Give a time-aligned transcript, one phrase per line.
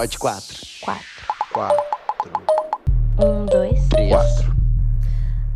[0.00, 0.56] Pode quatro.
[0.80, 1.04] Quatro.
[1.52, 1.84] Quatro.
[3.22, 3.86] Um, dois.
[3.90, 4.08] Três.
[4.08, 4.56] Quatro.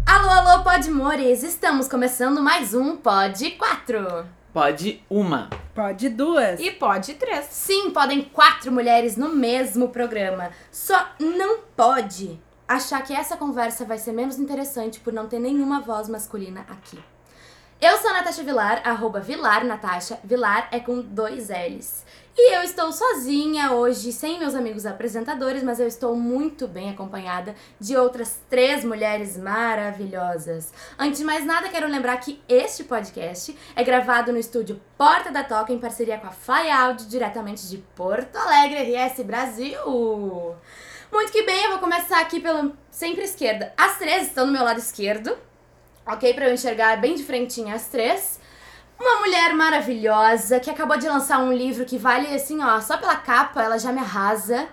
[0.04, 1.42] Alô, alô, Podmores!
[1.42, 4.26] Estamos começando mais um Pod 4.
[4.52, 5.48] Pode uma.
[5.74, 6.60] Pode duas.
[6.60, 7.46] E pode três.
[7.46, 10.50] Sim, podem quatro mulheres no mesmo programa.
[10.70, 12.38] Só não pode
[12.68, 17.02] achar que essa conversa vai ser menos interessante por não ter nenhuma voz masculina aqui.
[17.80, 20.18] Eu sou a Natasha Vilar, arroba Vilar Natasha.
[20.22, 22.04] Vilar é com dois L's.
[22.36, 27.54] E eu estou sozinha hoje, sem meus amigos apresentadores, mas eu estou muito bem acompanhada
[27.78, 30.72] de outras três mulheres maravilhosas.
[30.98, 35.44] Antes de mais nada, quero lembrar que este podcast é gravado no estúdio Porta da
[35.44, 40.56] Toca em parceria com a Fly Audio, diretamente de Porto Alegre, RS Brasil.
[41.12, 43.72] Muito que bem, eu vou começar aqui pela sempre esquerda.
[43.76, 45.38] As três estão do meu lado esquerdo,
[46.04, 46.34] ok?
[46.34, 48.42] Pra eu enxergar bem de frentinho as três.
[48.98, 53.16] Uma mulher maravilhosa que acabou de lançar um livro que vale assim, ó, só pela
[53.16, 54.68] capa ela já me arrasa.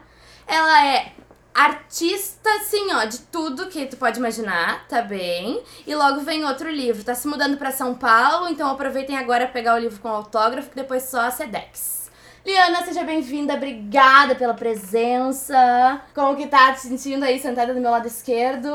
[0.47, 1.13] Ela é
[1.53, 5.61] artista, assim, ó, de tudo que tu pode imaginar, tá bem?
[5.85, 7.03] E logo vem outro livro.
[7.03, 10.75] Tá se mudando pra São Paulo, então aproveitem agora pegar o livro com autógrafo, que
[10.75, 12.09] depois só a Sedex.
[12.45, 16.01] Liana, seja bem-vinda, obrigada pela presença.
[16.13, 18.71] Como que tá te sentindo aí sentada do meu lado esquerdo?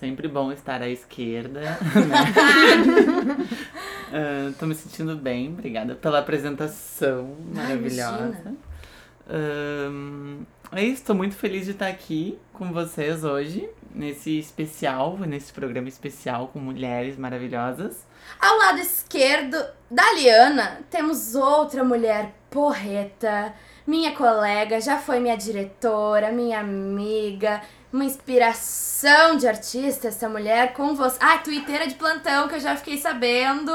[0.00, 1.60] Sempre bom estar à esquerda.
[2.08, 3.46] Né?
[4.12, 8.54] Ah, tô me sentindo bem, obrigada pela apresentação maravilhosa.
[9.28, 15.52] Ahn, é isso, tô muito feliz de estar aqui com vocês hoje, nesse especial, nesse
[15.52, 18.04] programa especial com mulheres maravilhosas.
[18.40, 19.56] Ao lado esquerdo
[19.88, 23.54] da Liana, temos outra mulher porreta,
[23.86, 27.60] minha colega, já foi minha diretora, minha amiga,
[27.92, 31.18] uma inspiração de artista essa mulher com você.
[31.20, 33.72] Ah, twitteira de plantão que eu já fiquei sabendo.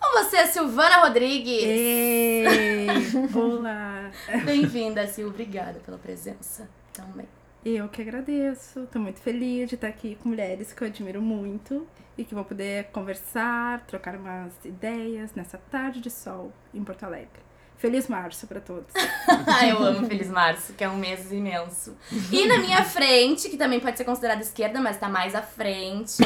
[0.00, 1.62] Com você, Silvana Rodrigues.
[1.62, 2.86] Ei,
[3.34, 4.10] olá.
[4.46, 5.28] Bem-vinda, Sil.
[5.28, 7.28] Obrigada pela presença também.
[7.62, 8.88] Eu que agradeço.
[8.90, 11.86] Tô muito feliz de estar aqui com mulheres que eu admiro muito
[12.16, 17.49] e que vou poder conversar, trocar umas ideias nessa tarde de sol em Porto Alegre.
[17.80, 18.92] Feliz março pra todos.
[19.66, 21.96] Eu amo Feliz Março, que é um mês imenso.
[22.30, 26.18] E na minha frente, que também pode ser considerada esquerda, mas tá mais à frente,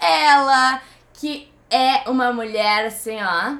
[0.00, 3.54] ela, que é uma mulher assim, ó.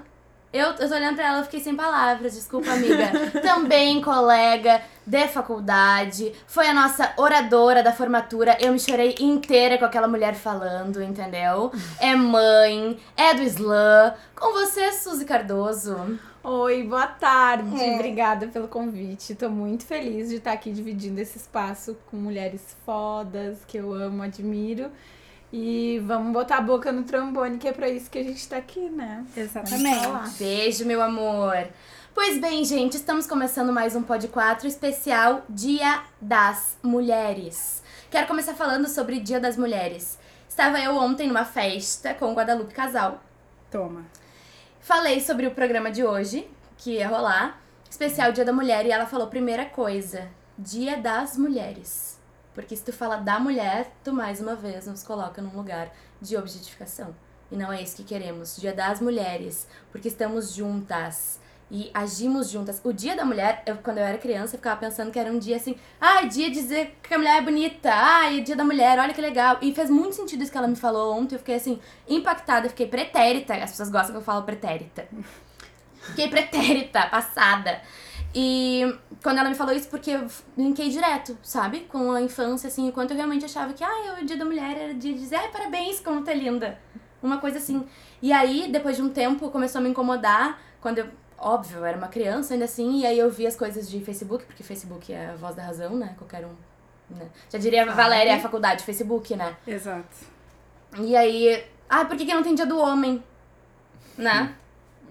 [0.53, 3.13] Eu, eu tô olhando pra ela e fiquei sem palavras, desculpa, amiga.
[3.41, 8.57] Também colega de faculdade, foi a nossa oradora da formatura.
[8.59, 11.71] Eu me chorei inteira com aquela mulher falando, entendeu?
[12.01, 14.15] É mãe, é do slam.
[14.35, 16.19] Com você, Suzy Cardoso.
[16.49, 17.83] Oi, boa tarde.
[17.83, 17.97] É.
[17.97, 19.35] Obrigada pelo convite.
[19.35, 24.23] Tô muito feliz de estar aqui dividindo esse espaço com mulheres fodas que eu amo,
[24.23, 24.93] admiro.
[25.53, 28.59] E vamos botar a boca no trombone, que é pra isso que a gente tá
[28.59, 29.27] aqui, né?
[29.37, 30.39] Exatamente.
[30.39, 31.67] Beijo, meu amor.
[32.15, 37.83] Pois bem, gente, estamos começando mais um Pod 4 especial Dia das Mulheres.
[38.09, 40.17] Quero começar falando sobre Dia das Mulheres.
[40.49, 43.21] Estava eu ontem numa festa com o Guadalupe Casal.
[43.69, 44.05] Toma.
[44.87, 46.49] Falei sobre o programa de hoje,
[46.79, 47.61] que ia rolar,
[47.91, 52.21] especial Dia da Mulher, e ela falou primeira coisa, Dia das Mulheres.
[52.55, 55.93] Porque se tu fala da mulher, tu mais uma vez nos coloca num lugar
[56.23, 57.17] de objetificação.
[57.51, 58.59] E não é isso que queremos.
[58.59, 62.81] Dia das Mulheres, porque estamos juntas e agimos juntas.
[62.85, 65.39] O Dia da Mulher, eu, quando eu era criança, eu ficava pensando que era um
[65.39, 68.99] dia assim, ai, dia de dizer que a mulher é bonita, ai, dia da mulher,
[68.99, 69.59] olha que legal.
[69.61, 72.87] E fez muito sentido isso que ela me falou ontem, eu fiquei assim, impactada, fiquei
[72.87, 73.55] pretérita.
[73.55, 75.09] As pessoas gostam que eu falo pretérita.
[76.01, 77.83] Fiquei pretérita, passada.
[78.33, 78.83] E
[79.23, 81.81] quando ela me falou isso, porque eu linkei direto, sabe?
[81.81, 84.95] Com a infância, assim, enquanto eu realmente achava que, ai, o dia da mulher era
[84.95, 86.79] dia de dizer, ai, parabéns, como é linda.
[87.23, 87.85] Uma coisa assim.
[88.23, 91.09] E aí, depois de um tempo, começou a me incomodar, quando eu,
[91.39, 94.45] óbvio, eu era uma criança ainda assim, e aí eu vi as coisas de Facebook,
[94.45, 96.15] porque Facebook é a voz da razão, né?
[96.19, 96.55] Qualquer um.
[97.15, 97.29] Né?
[97.51, 99.57] Já diria a Valéria, é a faculdade, Facebook, né?
[99.67, 100.07] Exato.
[100.99, 103.23] E aí, ah, por que, que não tem dia do homem?
[104.17, 104.55] Né?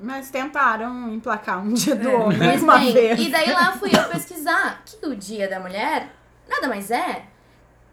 [0.01, 2.15] Mas tentaram emplacar um dia do É.
[2.15, 3.19] homem Pois uma bem, vez.
[3.19, 6.09] e daí lá fui eu pesquisar que o Dia da Mulher
[6.49, 7.23] nada mais é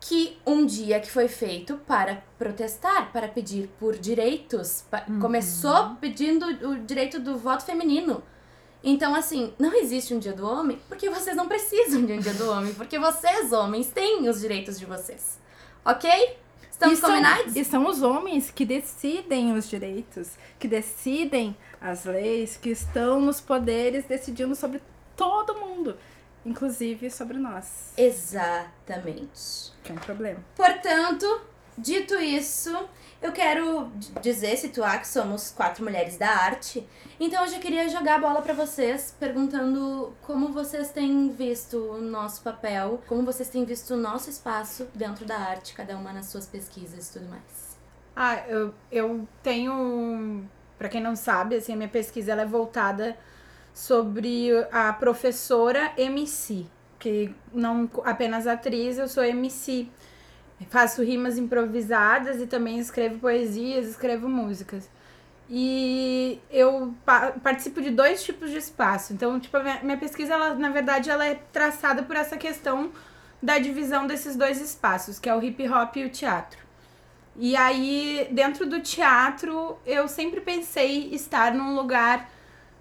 [0.00, 4.84] que um dia que foi feito para protestar, para pedir por direitos.
[4.90, 8.20] Pa- Começou pedindo o direito do voto feminino.
[8.84, 12.34] Então, assim, não existe um dia do homem porque vocês não precisam de um dia
[12.34, 15.38] do homem, porque vocês, homens, têm os direitos de vocês.
[15.84, 16.10] Ok?
[16.70, 17.56] Estamos e são, combinados?
[17.56, 23.40] e são os homens que decidem os direitos, que decidem as leis, que estão nos
[23.40, 24.82] poderes decidindo sobre
[25.16, 25.96] todo mundo,
[26.44, 27.92] inclusive sobre nós.
[27.96, 29.72] Exatamente.
[29.84, 30.40] Que é um problema.
[30.56, 31.40] Portanto,
[31.76, 32.70] Dito isso,
[33.22, 33.90] eu quero
[34.20, 36.86] dizer, situar que somos quatro mulheres da arte.
[37.18, 42.00] Então eu já queria jogar a bola pra vocês, perguntando como vocês têm visto o
[42.00, 46.26] nosso papel, como vocês têm visto o nosso espaço dentro da arte, cada uma nas
[46.26, 47.78] suas pesquisas e tudo mais.
[48.14, 50.44] Ah, eu, eu tenho.
[50.76, 53.16] Pra quem não sabe, assim, a minha pesquisa ela é voltada
[53.72, 56.66] sobre a professora MC,
[56.98, 59.88] que não apenas atriz, eu sou MC.
[60.70, 64.88] Faço rimas improvisadas e também escrevo poesias, escrevo músicas.
[65.50, 69.12] E eu pa- participo de dois tipos de espaço.
[69.12, 72.90] Então, tipo, a minha, minha pesquisa, ela, na verdade, ela é traçada por essa questão
[73.42, 76.58] da divisão desses dois espaços, que é o hip hop e o teatro.
[77.36, 82.30] E aí, dentro do teatro, eu sempre pensei estar num lugar.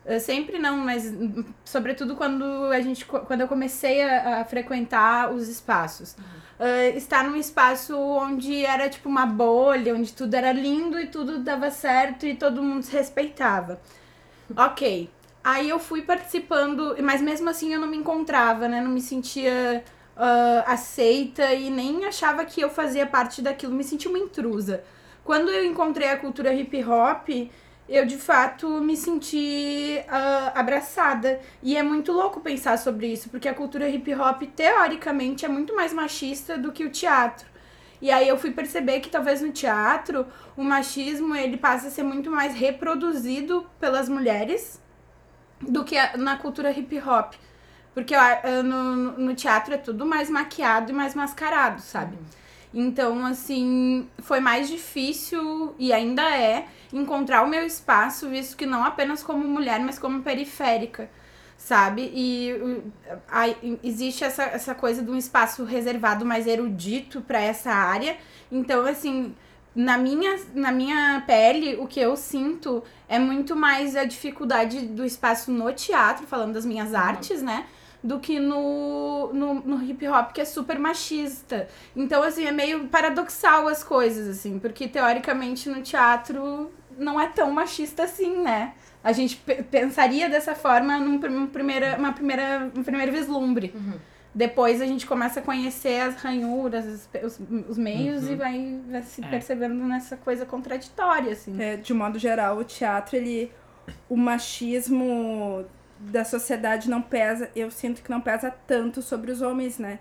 [0.05, 5.31] eh, Sempre não, mas hum, sobretudo quando a gente quando eu comecei a, a frequentar
[5.33, 6.15] os espaços.
[6.63, 11.39] Eh, estar num espaço onde era tipo uma bolha, onde tudo era lindo e tudo
[11.39, 13.81] dava certo e todo mundo se respeitava.
[14.55, 15.09] Ok.
[15.43, 18.81] Aí eu fui participando, mas mesmo assim eu não me encontrava, né?
[18.81, 19.83] Não me sentia
[20.15, 24.83] ah, aceita e nem achava que eu fazia parte daquilo, me senti uma intrusa.
[25.23, 27.29] Quando eu encontrei a cultura hip hop,
[27.87, 31.39] eu de fato me senti ah, abraçada.
[31.61, 35.75] E é muito louco pensar sobre isso, porque a cultura hip hop, teoricamente, é muito
[35.75, 37.49] mais machista do que o teatro.
[38.01, 40.25] E aí eu fui perceber que talvez no teatro
[40.57, 44.81] o machismo ele passa a ser muito mais reproduzido pelas mulheres
[45.61, 47.33] do que na cultura hip hop.
[47.93, 52.17] Porque ó, ah, no, no teatro é tudo mais maquiado e mais mascarado, sabe?
[52.73, 58.83] Então, assim, foi mais difícil e ainda é encontrar o meu espaço, visto que não
[58.83, 61.09] apenas como mulher, mas como periférica,
[61.57, 62.11] sabe?
[62.13, 62.81] E
[63.29, 68.17] aí, existe essa, essa coisa de um espaço reservado mais erudito para essa área.
[68.49, 69.35] Então, assim,
[69.75, 75.05] na minha, na minha pele, o que eu sinto é muito mais a dificuldade do
[75.05, 77.65] espaço no teatro, falando das minhas artes, né?
[78.03, 81.67] Do que no, no, no hip hop, que é super machista.
[81.95, 87.51] Então, assim, é meio paradoxal as coisas, assim, porque teoricamente no teatro não é tão
[87.51, 88.73] machista assim, né?
[89.03, 93.73] A gente pe- pensaria dessa forma num, prim- primeira, uma primeira, um primeiro vislumbre.
[94.33, 97.39] Depois a gente começa a conhecer as ranhuras, os,
[97.69, 99.27] os meios e vai, vai se É.
[99.27, 101.61] percebendo nessa coisa contraditória, assim.
[101.61, 103.51] É, de modo geral, o teatro, ele.
[104.09, 105.65] O machismo
[106.09, 107.49] da sociedade não pesa.
[107.55, 109.99] Eu sinto que não pesa tanto sobre os homens, né?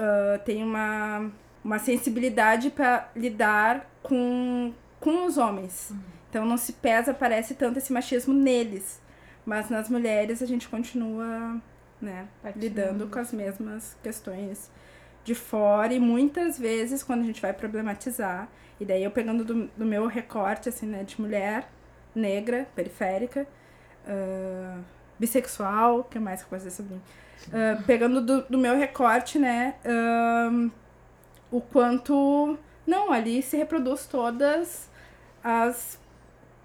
[0.00, 1.30] Ah, tem uma,
[1.62, 5.92] uma sensibilidade para lidar com, com os homens.
[6.28, 9.00] Então não se pesa, parece tanto esse machismo neles.
[9.44, 11.60] Mas nas mulheres a gente continua,
[12.00, 14.70] né, lidando com as mesmas questões
[15.24, 18.48] de fora e muitas vezes quando a gente vai problematizar,
[18.78, 21.68] e daí eu pegando do, do meu recorte, assim, né, de mulher
[22.14, 23.46] negra, periférica,
[24.06, 24.78] ah,
[25.20, 27.02] bissexual, o que mais que eu posso dizer sobre mim?
[27.52, 30.70] Ah, pegando do, do meu recorte, né, ahn,
[31.50, 34.88] o quanto, não, ali se reproduz todas
[35.42, 35.98] as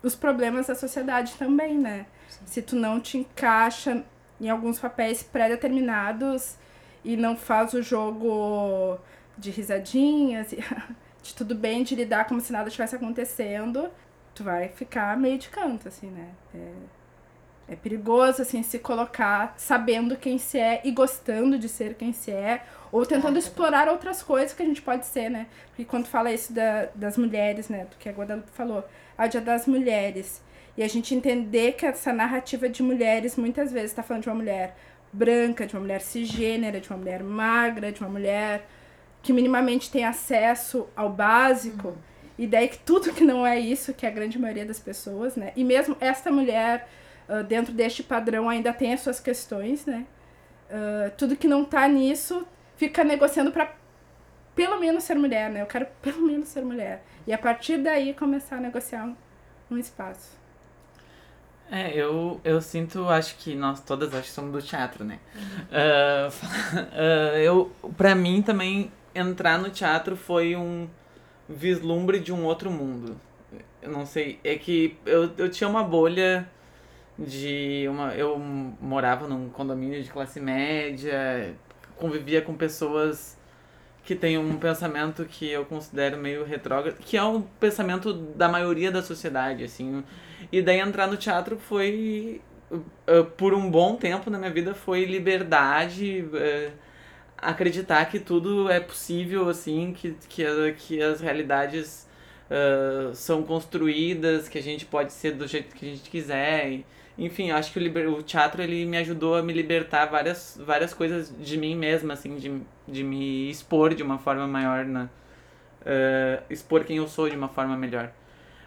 [0.03, 2.05] os problemas da sociedade também, né?
[2.45, 4.03] Se tu não te encaixa
[4.39, 6.57] em alguns papéis pré-determinados
[7.03, 8.99] e não faz o jogo
[9.35, 10.49] de risadinhas,
[11.23, 13.89] de tudo bem, de lidar como se nada estivesse acontecendo,
[14.35, 16.29] tu vai ficar meio de canto, assim, né?
[16.53, 16.73] É,
[17.67, 22.31] é perigoso, assim, se colocar sabendo quem se é e gostando de ser quem se
[22.31, 25.47] é, ou tentando Ah, explorar outras coisas que a gente pode ser, né?
[25.69, 27.87] Porque quando fala isso da, das mulheres, né?
[27.89, 28.83] Do que a Guadalupe falou,
[29.17, 30.41] a dia das mulheres.
[30.77, 34.35] E a gente entender que essa narrativa de mulheres muitas vezes está falando de uma
[34.35, 34.75] mulher
[35.11, 38.67] branca, de uma mulher cisgênera, de uma mulher magra, de uma mulher
[39.23, 41.97] que minimamente tem acesso ao básico.
[42.37, 45.35] E daí que tudo que não é isso, que é a grande maioria das pessoas,
[45.35, 45.51] né?
[45.55, 46.87] E mesmo esta mulher,
[47.27, 50.05] ah, dentro deste padrão, ainda tem as suas questões, né?
[50.69, 52.45] Ah, tudo que não tá nisso
[52.77, 53.73] fica negociando para
[54.55, 55.61] pelo menos ser mulher, né?
[55.61, 57.03] Eu quero pelo menos ser mulher.
[57.27, 59.15] E a partir daí começar a negociar um,
[59.71, 60.35] um espaço.
[61.71, 65.19] É, eu, eu sinto, acho que nós todas acho que somos do teatro, né?
[65.71, 66.29] Ah,
[66.93, 70.87] ah, eu, pra mim também, entrar no teatro foi um
[71.49, 73.19] vislumbre de um outro mundo.
[73.81, 76.47] Eu não sei, é que eu, eu tinha uma bolha
[77.17, 78.13] de uma.
[78.13, 81.55] Eu morava num condomínio de classe média,
[81.97, 83.37] convivia com pessoas
[84.03, 88.91] que têm um pensamento que eu considero meio retrógrado, que é um pensamento da maioria
[88.91, 90.03] da sociedade, assim.
[90.51, 92.41] E daí entrar no teatro foi,
[92.71, 96.71] uh, por um bom tempo na minha vida, foi liberdade, uh,
[97.37, 102.05] acreditar que tudo é possível, assim, que, que, que as realidades
[102.49, 106.71] ah, são construídas, que a gente pode ser do jeito que a gente quiser.
[106.71, 106.85] e-
[107.17, 110.93] enfim, acho que o, liber- o teatro ele me ajudou a me libertar várias, várias
[110.93, 115.09] coisas de mim mesma, assim, de, de me expor de uma forma maior, na,
[115.85, 118.11] ah, expor quem eu sou de uma forma melhor.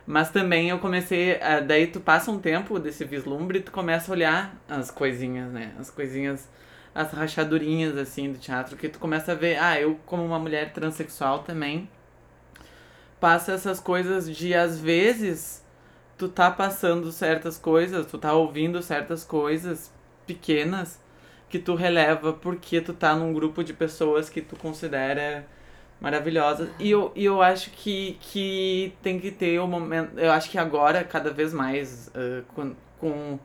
[0.07, 4.15] Mas também eu comecei, ah, daí tu passa um tempo desse vislumbre tu começa a
[4.15, 5.73] olhar as coisinhas, né?
[5.79, 6.49] As coisinhas,
[6.95, 10.73] as rachadurinhas, assim, do teatro, que tu começa a ver, ah, eu como uma mulher
[10.73, 11.89] transexual também,
[13.21, 15.65] passa essas coisas de, às vezes,
[16.19, 19.93] tu tá passando certas coisas, tu tá ouvindo certas coisas
[20.27, 21.01] pequenas
[21.49, 25.47] que tu releva porque tu tá num grupo de pessoas que tu considera
[26.01, 26.69] maravilhosas.
[26.79, 30.19] E eu, e eu acho que, que tem que ter o momento.
[30.19, 33.39] Eu acho que agora, cada vez mais, ah, com, com,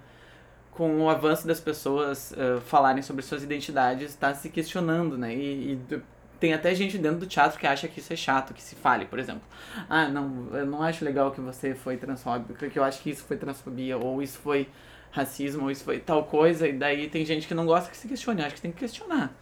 [0.72, 5.34] com o avanço das pessoas ah, falarem sobre suas identidades, está se questionando, né?
[5.36, 6.02] E, e
[6.44, 9.06] tem até gente dentro do teatro que acha que isso é chato, que se fale,
[9.06, 9.44] por exemplo.
[9.90, 13.24] Ah, não, eu não acho legal que você foi transfóbico, que eu acho que isso
[13.24, 14.68] foi transfobia, ou isso foi
[15.10, 18.10] racismo, ou isso foi tal coisa, e daí tem gente que não gosta que se
[18.10, 19.34] questione, eu acho que tem que questionar.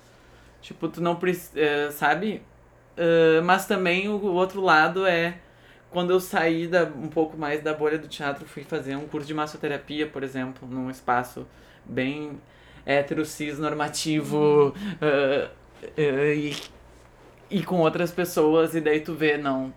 [0.61, 2.43] Tipo, tu não precisa, sabe?
[2.95, 5.39] Ah, mas também o, o outro lado é
[5.89, 9.25] quando eu saí da, um pouco mais da bolha do teatro, fui fazer um curso
[9.25, 11.47] de massoterapia, por exemplo, num espaço
[11.83, 12.39] bem
[12.85, 15.49] hétero, cis, normativo, ah,
[15.97, 16.55] ah, e,
[17.51, 19.73] e com outras pessoas, e daí tu vê, não,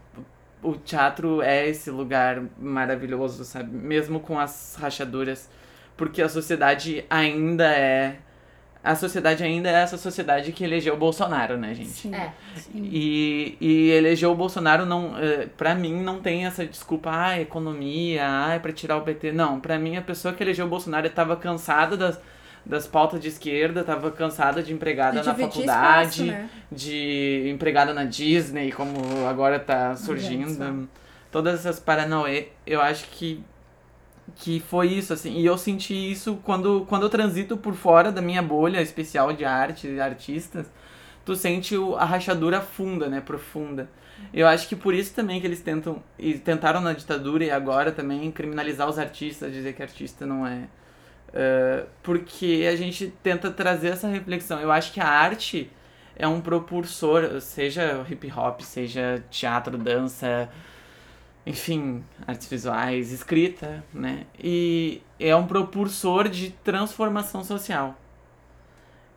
[0.62, 3.76] o teatro é esse lugar maravilhoso, sabe?
[3.76, 5.50] Mesmo com as rachaduras,
[5.96, 8.16] porque a sociedade ainda é.
[8.82, 11.88] A sociedade ainda é essa sociedade que elegeu o Bolsonaro, né, gente?
[11.88, 12.14] Sim.
[12.14, 12.32] É.
[12.74, 18.22] E, e eleger o Bolsonaro não, eh, pra mim não tem essa desculpa, ah, economia,
[18.26, 19.32] ah, é pra tirar o PT.
[19.32, 22.20] Não, pra mim a pessoa que elegeu o Bolsonaro estava cansada das,
[22.64, 26.48] das pautas de esquerda, estava cansada de empregada E na faculdade, espaço, né?
[26.72, 30.88] de empregada na Disney, como agora tá surgindo.
[31.30, 33.42] Todas essas paranauê, eu acho que
[34.36, 38.22] que foi isso, assim, e eu senti isso quando, quando eu transito por fora da
[38.22, 40.66] minha bolha especial de arte, de artistas,
[41.24, 43.88] tu sente o- a rachadura funda, né, profunda.
[44.32, 47.92] Eu acho que por isso também que eles tentam, e tentaram na ditadura e agora
[47.92, 50.62] também criminalizar os artistas, dizer que artista não é.
[51.34, 54.60] Eh, porque a gente tenta trazer essa reflexão.
[54.60, 55.68] Eu acho que a arte
[56.14, 60.48] é um propulsor, seja hip hop, seja teatro, dança,
[61.44, 64.26] enfim, artes visuais, escrita, né?
[64.38, 67.98] E é um propulsor de transformação social.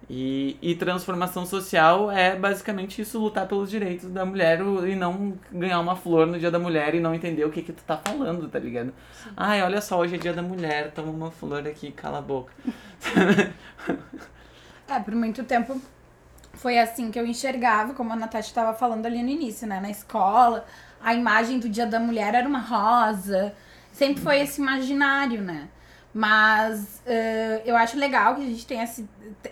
[0.10, 5.82] E, e transformação social é basicamente isso, lutar pelos direitos da mulher e não ganhar
[5.82, 8.48] uma flor no dia da mulher e não entender o que que tu tá falando,
[8.48, 8.94] tá ligado?
[9.36, 12.54] Ai, olha só, hoje é dia da mulher, toma uma flor aqui, cala a boca.
[14.90, 15.82] É, por muito tempo
[16.54, 19.80] foi assim que eu enxergava, como a Natasha estava falando ali no início, né?
[19.80, 20.66] Na escola,
[21.02, 23.54] a imagem do Dia da Mulher era uma rosa.
[23.92, 25.68] Sempre foi esse imaginário, né?
[26.18, 28.90] Mas eh, eu acho legal que a gente tenha,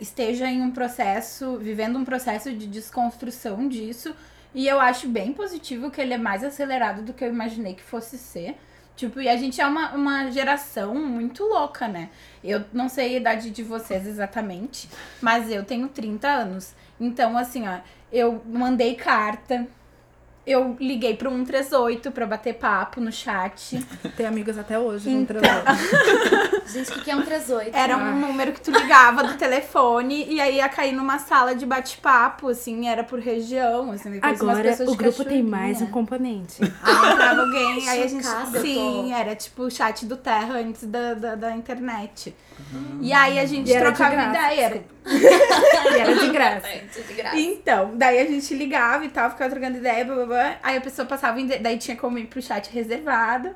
[0.01, 4.15] esteja em um processo, vivendo um processo de desconstrução disso.
[4.51, 7.84] E eu acho bem positivo que ele é mais acelerado do que eu imaginei que
[7.84, 8.57] fosse ser.
[8.95, 12.10] Tipo, e a gente é uma, uma geração muito louca, né?
[12.43, 14.89] Eu não sei a idade de vocês exatamente,
[15.22, 16.74] mas eu tenho 30 anos.
[17.00, 17.77] Então, assim, ó,
[18.12, 19.67] eu mandei carta,
[20.45, 23.83] eu liguei pro 138 pra bater papo no chat.
[24.15, 25.37] Tem amigos até hoje, Então.
[25.37, 26.65] então...
[26.67, 27.75] Gente, o que que é um 38?
[27.75, 31.65] Era um número que tu ligava do telefone e aí ia cair numa sala de
[31.65, 36.61] bate-papo, assim, era por região, assim, Agora pessoas o de grupo tem mais um componente.
[36.81, 38.25] Aí entrava alguém, aí a gente.
[38.25, 39.15] Chocada, Sim, tô.
[39.15, 42.35] era tipo o chat do Terra antes da, da, da internet.
[43.01, 44.65] E aí a gente E era de trocava graça, ideia.
[44.65, 44.83] Era-
[45.95, 46.67] e era de graça.
[47.07, 47.38] de graça.
[47.38, 50.55] Então, daí a gente ligava e tal, ficava trocando ideia, blá, blá, blá.
[50.63, 53.55] aí a pessoa passava o endereço, daí tinha como ir pro chat reservado,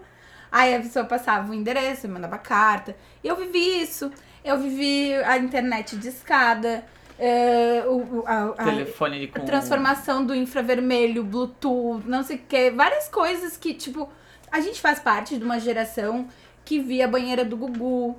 [0.51, 2.95] aí a pessoa passava o endereço, mandava carta.
[3.23, 4.11] E eu vivi isso,
[4.43, 6.83] eu vivi a internet de escada,
[7.17, 9.39] eh, o, o- a, a- Telefone com...
[9.41, 14.07] a transformação do infravermelho, Bluetooth, não sei o que, várias coisas que, tipo,
[14.51, 16.27] a gente faz parte de uma geração
[16.63, 18.17] que via a banheira do Gugu,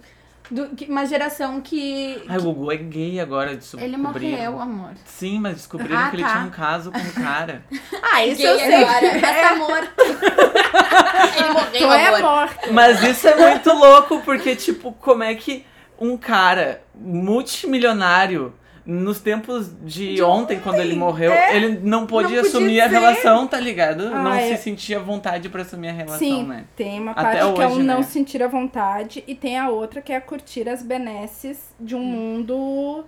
[0.50, 2.22] do, que- uma geração que...
[2.28, 3.58] Ai, o Gugu é gay agora.
[3.78, 4.92] Ele morreu, amor.
[5.04, 6.30] Sim, mas descobriram Ah, que ele tá.
[6.32, 7.62] tinha um caso com um cara.
[8.12, 8.74] Ah, isso Gay eu sei.
[8.74, 10.02] agora, mas tá morto.
[11.36, 12.20] Ele morreu, Tu é amor.
[12.20, 12.72] morto.
[12.72, 15.64] Mas isso é muito louco, porque, tipo, como é que
[15.98, 18.52] um cara multimilionário,
[18.84, 23.46] nos tempos de, ontem, quando ele morreu, ele não pôde não podia assumir a relação,
[23.46, 24.06] tá ligado?
[24.08, 24.56] Ah, não é.
[24.56, 26.64] se sentia vontade pra assumir a relação, Sim, né?
[26.74, 28.02] tem uma Até parte que é hoje, um não né?
[28.02, 33.04] sentir a vontade e tem a outra que é curtir as benesses de um mundo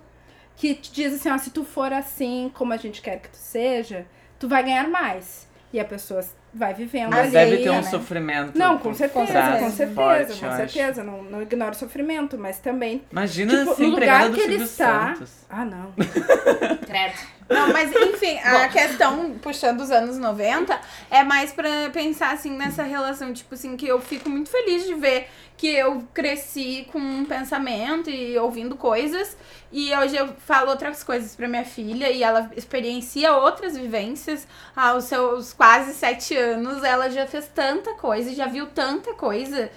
[0.55, 3.37] que te diz assim, ó, se tu for assim como a gente quer que tu
[3.37, 4.05] seja,
[4.39, 5.47] tu vai ganhar mais.
[5.73, 7.31] E a pessoa vai vivendo Mas ali.
[7.31, 7.81] deve ter um né?
[7.83, 8.55] sofrimento.
[8.55, 9.25] Não, com certeza,
[9.59, 11.03] com certeza, forte, com certeza.
[11.03, 13.01] Não, não ignora o sofrimento, mas também.
[13.11, 15.31] Imagina Tipo, no lugar que ele está- Santos.
[15.49, 15.91] Ah, não.
[16.85, 17.32] Credo.
[17.49, 22.83] Não, mas enfim, a questão, puxando os anos 90, é mais pra pensar assim nessa
[22.83, 27.25] relação, tipo assim, que eu fico muito feliz de ver que eu cresci com um
[27.25, 29.37] pensamento e ouvindo coisas,
[29.71, 34.47] e hoje eu falo outras coisas pra minha filha e ela experiencia outras vivências.
[34.75, 39.71] Aos seus quase sete anos, ela já fez tanta coisa, já viu tanta coisa.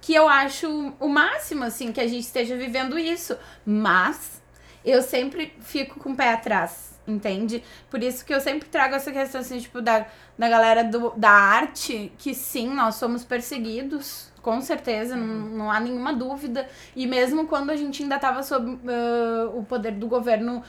[0.00, 3.36] Que eu acho o máximo, assim, que a gente esteja vivendo isso.
[3.64, 4.42] Mas
[4.84, 7.62] eu sempre fico com o pé atrás, entende?
[7.90, 10.06] Por isso que eu sempre trago essa questão, assim, tipo, da,
[10.38, 15.80] da galera do, da arte, que sim, nós somos perseguidos, com certeza, não, não há
[15.80, 16.68] nenhuma dúvida.
[16.94, 20.62] E mesmo quando a gente ainda estava sob ah, o poder do governo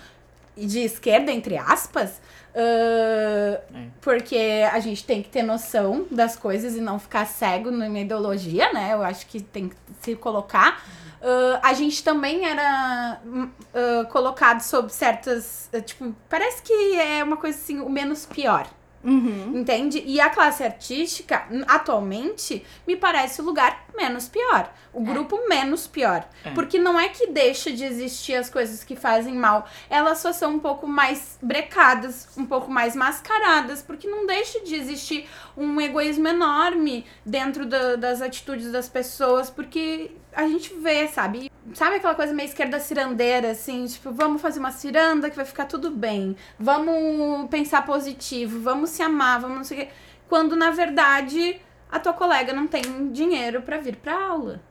[0.56, 2.20] de esquerda, entre aspas,
[2.56, 3.88] ah, É.
[4.02, 8.74] porque a gente tem que ter noção das coisas e não ficar cego numa ideologia,
[8.74, 8.94] né?
[8.94, 10.84] Eu acho que tem que se colocar.
[11.22, 15.70] Ah, a gente também era hum, ah, colocado sob certas.
[15.74, 18.68] ah, Tipo, parece que é uma coisa assim, o menos pior.
[19.04, 19.54] Uhum.
[19.56, 20.04] Entende?
[20.06, 24.72] E a classe artística, n- atualmente, me parece o lugar menos pior.
[24.94, 26.26] O grupo menos pior.
[26.46, 26.52] É.
[26.52, 29.68] Porque não é que deixa de existir as coisas que fazem mal.
[29.90, 33.82] Elas só são um pouco mais brecadas, um pouco mais mascaradas.
[33.82, 35.28] Porque não deixa de existir
[35.58, 39.50] um egoísmo enorme dentro da- das atitudes das pessoas.
[39.50, 41.52] Porque a gente vê, sabe?
[41.74, 43.86] Sabe aquela coisa meio esquerda cirandeira, assim?
[43.86, 46.38] Tipo, vamos fazer uma ciranda que vai ficar tudo bem.
[46.58, 49.90] Vamos pensar positivo, vamos se amar, vamos não sei o quê.
[50.30, 51.60] Quando, na verdade,
[51.92, 54.62] a tua colega não tem dinheiro pra vir pra aula.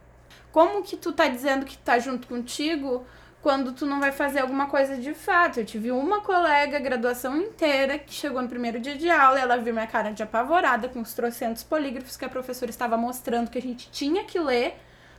[0.53, 3.05] Como que tu tá dizendo que tá junto contigo
[3.43, 5.61] quando tu não vai fazer alguma coisa de fato?
[5.61, 9.57] Eu tive uma colega, graduação inteira, que chegou no primeiro dia de aula e ela
[9.57, 13.59] viu minha cara de apavorada com os trocentos polígrafos que a professora estava mostrando que
[13.59, 14.77] a gente tinha que ler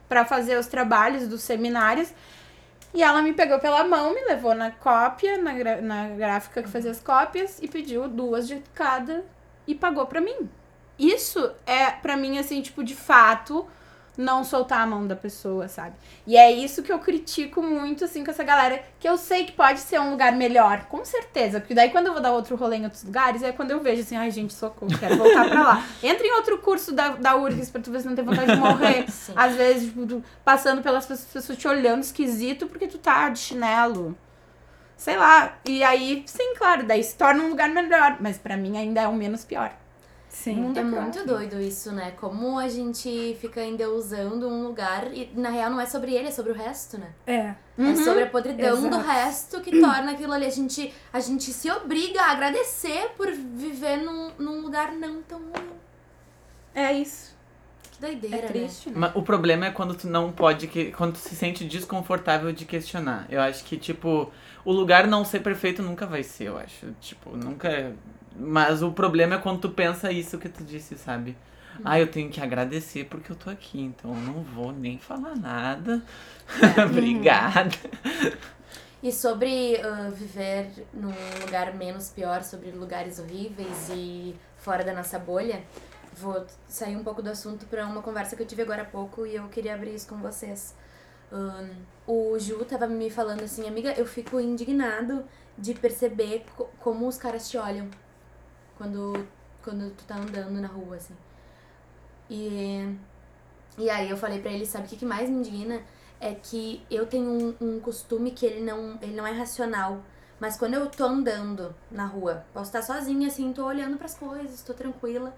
[0.09, 2.13] pra fazer os trabalhos dos seminários.
[2.93, 6.91] E ela me pegou pela mão, me levou na cópia, na, na gráfica que fazia
[6.91, 9.23] as cópias, e pediu duas de cada
[9.67, 10.49] e pagou pra mim.
[10.97, 13.67] Isso é, pra mim, assim, tipo, de fato,
[14.17, 15.95] não soltar a mão da pessoa, sabe?
[16.25, 19.51] E é isso que eu critico muito, assim, com essa galera, que eu sei que
[19.51, 21.59] pode ser um lugar melhor, com certeza.
[21.59, 24.01] Porque daí quando eu vou dar outro rolê em outros lugares, é quando eu vejo
[24.01, 25.85] assim, ai, gente, socorro, quero voltar pra lá.
[26.01, 28.59] Entra em outro curso da, da URGS pra tu ver se não tem vontade de
[28.59, 29.09] morrer.
[29.11, 29.33] Sim.
[29.35, 34.17] Às vezes, tipo, tu passando pelas pessoas, te olhando esquisito porque tu tá de chinelo.
[34.97, 35.53] Sei lá.
[35.63, 38.17] E aí, sim, claro, daí se torna um lugar melhor.
[38.19, 39.71] Mas pra mim ainda é o menos pior.
[40.29, 40.55] Sim.
[40.55, 41.01] Mundo É pior.
[41.01, 42.11] muito doido isso, né?
[42.11, 46.27] Como a gente fica ainda usando um lugar e na real não é sobre ele,
[46.27, 47.11] é sobre o resto, né?
[47.25, 47.55] É.
[47.77, 47.91] Uhum.
[47.91, 49.05] É sobre a podridão do Exato.
[49.07, 50.45] resto que torna aquilo ali.
[50.45, 55.39] A gente, a gente se obriga a agradecer por viver num, num lugar não tão
[55.39, 55.71] ruim.
[56.75, 57.35] É isso.
[57.91, 58.47] Que doideira, É né?
[58.47, 58.95] triste, né?
[58.97, 62.65] Mas o problema é quando tu não pode, que, quando tu se sente desconfortável de
[62.65, 63.25] questionar.
[63.29, 64.31] Eu acho que, tipo,
[64.63, 66.91] o lugar não ser perfeito nunca vai ser, eu acho.
[67.01, 67.95] Tipo, nunca.
[68.37, 71.35] É- Mas o problema é quando tu pensa isso que tu disse, sabe?
[71.83, 75.35] Ah, eu tenho que agradecer porque eu tô aqui, então eu não vou nem falar
[75.35, 76.01] nada.
[76.89, 77.75] Obrigada.
[79.01, 85.19] E sobre ah, viver num lugar menos pior, sobre lugares horríveis e fora da nossa
[85.19, 85.63] bolha,
[86.13, 89.25] vou sair um pouco do assunto para uma conversa que eu tive agora há pouco
[89.25, 90.73] e eu queria abrir isso com vocês.
[91.31, 91.69] Ahn,
[92.07, 95.25] o Ju tava me falando assim, amiga, eu fico indignado
[95.57, 97.87] de perceber co- como os caras te olham
[98.77, 99.27] quando,
[99.63, 101.15] quando tu tá andando na rua, assim.
[102.29, 102.95] E,
[103.77, 105.81] e aí eu falei pra ele, sabe o que, que mais me indigna?
[106.19, 110.01] é que eu tenho um, um costume que ele não, ele não é racional.
[110.39, 114.61] Mas quando eu tô andando na rua, posso estar sozinha, assim, tô olhando pras coisas,
[114.61, 115.33] tô tranquila.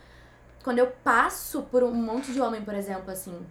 [0.63, 3.45] Quando eu passo por um monte de homem, por exemplo, assim,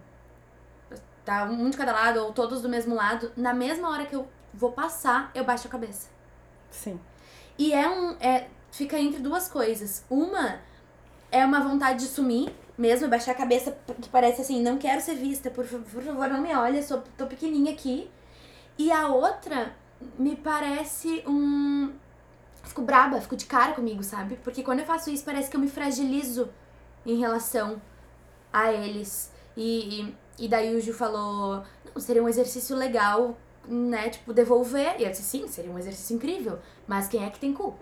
[1.25, 4.27] tá um de cada lado ou todos do mesmo lado, na mesma hora que eu
[4.53, 6.09] vou passar, eu baixo a cabeça.
[6.69, 6.99] Sim.
[7.57, 8.15] E é um.
[8.19, 10.03] É, fica entre duas coisas.
[10.09, 10.59] Uma
[11.31, 15.15] é uma vontade de sumir, mesmo, baixar a cabeça, que parece assim, não quero ser
[15.15, 18.09] vista, por, por favor, não me olha, sou, tô pequenininha aqui.
[18.77, 19.75] E a outra
[20.17, 21.91] me parece um.
[22.63, 24.37] Fico braba, fico de cara comigo, sabe?
[24.43, 26.49] Porque quando eu faço isso, parece que eu me fragilizo
[27.05, 27.81] em relação
[28.53, 29.31] a eles.
[29.57, 34.09] E, e, e daí o Ju falou: não, seria um exercício legal, né?
[34.09, 34.95] Tipo, devolver.
[34.99, 36.59] E eu disse: sim, seria um exercício incrível.
[36.87, 37.75] Mas quem é que tem cu?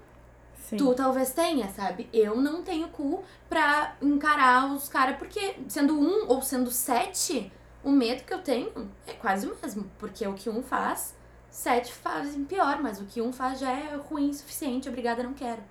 [0.67, 0.75] Sim.
[0.75, 2.10] Tu talvez tenha, sabe?
[2.12, 7.49] Eu não tenho cu pra encarar os caras, porque sendo um ou sendo sete,
[7.82, 8.69] o medo que eu tenho
[9.08, 9.89] é quase o mesmo.
[9.97, 11.15] Porque o que um faz,
[11.49, 15.34] sete fazem pior, mas o que um faz já é ruim o suficiente, obrigada, não
[15.34, 15.63] quero.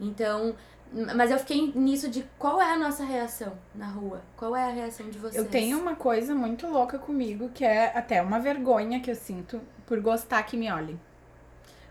[0.00, 0.54] Então,
[1.14, 4.22] mas eu fiquei nisso de qual é a nossa reação na rua?
[4.38, 5.36] Qual é a reação de vocês?
[5.36, 9.60] Eu tenho uma coisa muito louca comigo que é até uma vergonha que eu sinto
[9.84, 10.98] por gostar que me olhem.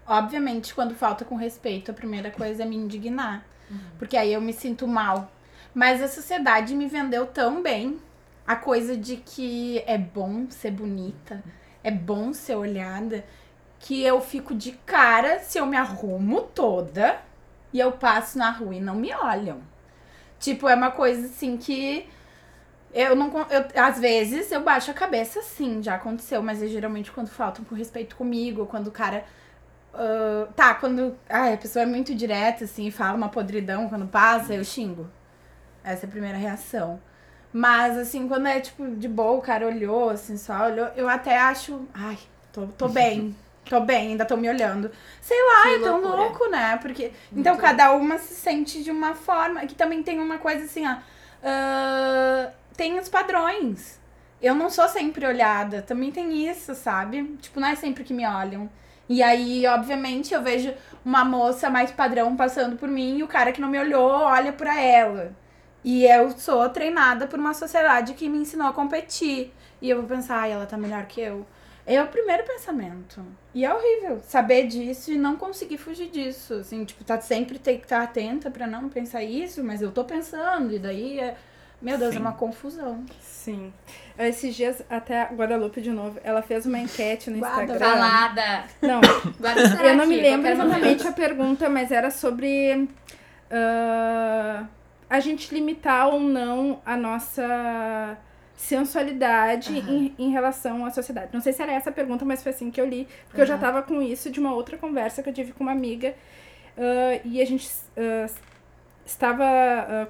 [0.07, 3.45] Obviamente, quando falta com respeito, a primeira coisa é me indignar.
[3.69, 3.77] Uhum.
[3.99, 5.31] Porque aí eu me sinto mal.
[5.73, 7.99] Mas a sociedade me vendeu tão bem
[8.45, 11.43] a coisa de que é bom ser bonita,
[11.83, 13.25] é bom ser olhada,
[13.79, 17.19] que eu fico de cara se eu me arrumo toda
[17.73, 19.61] e eu passo na rua e não me olham.
[20.39, 22.07] Tipo, é uma coisa assim que
[22.93, 23.31] eu não.
[23.49, 27.65] Eu, às vezes eu baixo a cabeça sim, já aconteceu, mas é geralmente quando faltam
[27.65, 29.25] com respeito comigo, quando o cara.
[29.97, 34.53] Uh, tá, quando ah, a pessoa é muito direta, assim, fala uma podridão quando passa,
[34.53, 35.09] eu xingo.
[35.83, 37.01] Essa é a primeira reação.
[37.51, 41.37] Mas, assim, quando é, tipo, de boa, o cara olhou, assim, só olhou, eu até
[41.39, 42.17] acho, ai,
[42.53, 43.35] tô, tô bem.
[43.67, 44.91] Tô bem, ainda tô me olhando.
[45.19, 46.15] Sei lá, que é tão loucura.
[46.15, 46.77] louco, né?
[46.77, 47.03] Porque.
[47.03, 49.65] Muito então, cada uma se sente de uma forma.
[49.65, 50.93] Que também tem uma coisa assim, ó.
[50.93, 53.99] Uh, tem os padrões.
[54.41, 55.81] Eu não sou sempre olhada.
[55.81, 57.23] Também tem isso, sabe?
[57.41, 58.69] Tipo, não é sempre que me olham.
[59.09, 63.51] E aí, obviamente, eu vejo uma moça mais padrão passando por mim e o cara
[63.51, 65.33] que não me olhou olha pra ela.
[65.83, 69.53] E eu sou treinada por uma sociedade que me ensinou a competir.
[69.81, 71.45] E eu vou pensar, ai, ela tá melhor que eu.
[71.85, 73.23] É o primeiro pensamento.
[73.53, 76.55] E é horrível saber disso e não conseguir fugir disso.
[76.55, 80.03] Assim, tipo, tá sempre ter que estar atenta para não pensar isso, mas eu tô
[80.03, 81.37] pensando, e daí é.
[81.81, 82.17] Meu Deus, é Sim.
[82.17, 83.05] é uma confusão.
[83.21, 83.73] Sim.
[84.17, 87.77] Esses dias, até a Guadalupe de novo, ela fez uma enquete no Instagram.
[87.77, 88.65] Falada!
[88.81, 88.99] Não,
[89.85, 92.89] eu não me lembro exatamente a pergunta, mas era sobre
[93.51, 94.67] uh,
[95.09, 98.17] a gente limitar ou não a nossa
[98.55, 100.13] sensualidade uhum.
[100.17, 101.29] em, em relação à sociedade.
[101.31, 103.43] Não sei se era essa a pergunta, mas foi assim que eu li, porque uhum.
[103.43, 106.15] eu já tava com isso de uma outra conversa que eu tive com uma amiga
[106.75, 108.33] uh, e a gente uh,
[109.05, 110.05] estava uh,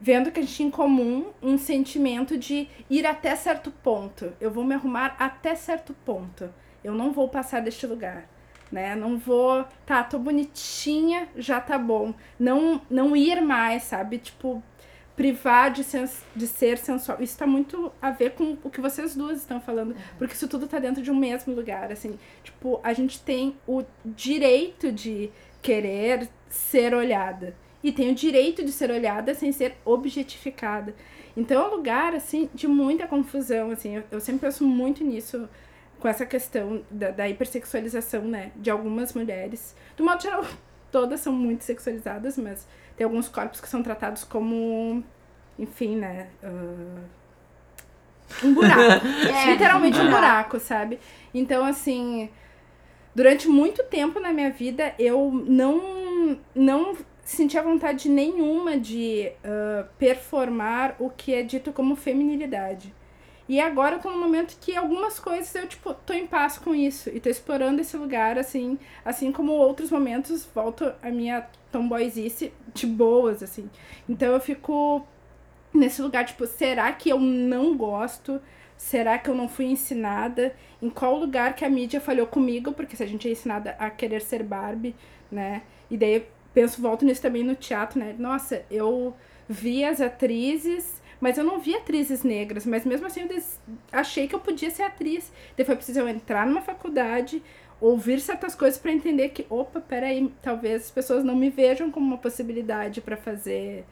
[0.00, 4.32] vendo que a gente tinha em comum um sentimento de ir até certo ponto.
[4.40, 6.52] Eu vou me arrumar até certo ponto.
[6.82, 8.28] Eu não vou passar deste lugar.
[8.70, 8.94] Né?
[8.94, 12.14] Não vou, tá, tô bonitinha, já tá bom.
[12.38, 14.18] Não não ir mais, sabe?
[14.18, 14.62] Tipo,
[15.16, 17.16] privar de, sens de ser sensual.
[17.20, 19.96] Isso está muito a ver com o que vocês duas estão falando, uhum.
[20.18, 22.18] porque isso tudo está dentro de um mesmo lugar, assim.
[22.44, 25.30] Tipo, a gente tem o direito de
[25.62, 30.94] querer ser olhada e tem o direito de ser olhada sem ser objetificada.
[31.36, 33.96] Então é um lugar, assim, de muita confusão, assim.
[33.96, 35.48] Eu, eu sempre penso muito nisso,
[36.00, 39.76] com essa questão da, da hipersexualização, né, de algumas mulheres.
[39.96, 40.44] Do modo geral,
[40.90, 45.04] todas são muito sexualizadas, mas tem alguns corpos que são tratados como,
[45.58, 46.28] enfim, né?
[46.42, 47.04] Uh,
[48.44, 49.06] um buraco.
[49.32, 50.98] é, literalmente um buraco, sabe?
[51.32, 52.28] Então, assim,
[53.14, 56.96] durante muito tempo na minha vida, eu não, não
[57.28, 62.94] sentia vontade nenhuma de uh, performar o que é dito como feminilidade.
[63.46, 66.74] E agora eu tô num momento que algumas coisas eu, tipo, tô em paz com
[66.74, 67.10] isso.
[67.10, 72.86] E tô explorando esse lugar, assim, assim como outros momentos, volto a minha tomboyzice de
[72.86, 73.70] boas, assim.
[74.08, 75.06] Então eu fico
[75.72, 78.40] nesse lugar, tipo, será que eu não gosto?
[78.76, 80.54] Será que eu não fui ensinada?
[80.80, 82.72] Em qual lugar que a mídia falhou comigo?
[82.72, 84.94] Porque se a gente é ensinada a querer ser Barbie,
[85.30, 85.62] né?
[85.90, 88.14] E daí penso, volto nisso também no teatro, né?
[88.18, 89.14] Nossa, eu
[89.48, 93.42] vi as atrizes mas eu não vi atrizes negras, mas mesmo assim eu
[93.90, 95.32] achei que eu podia ser atriz.
[95.56, 97.42] Daí foi preciso eu entrar numa faculdade,
[97.80, 102.06] ouvir certas coisas para entender que, opa, peraí, talvez as pessoas não me vejam como
[102.06, 103.84] uma possibilidade para fazer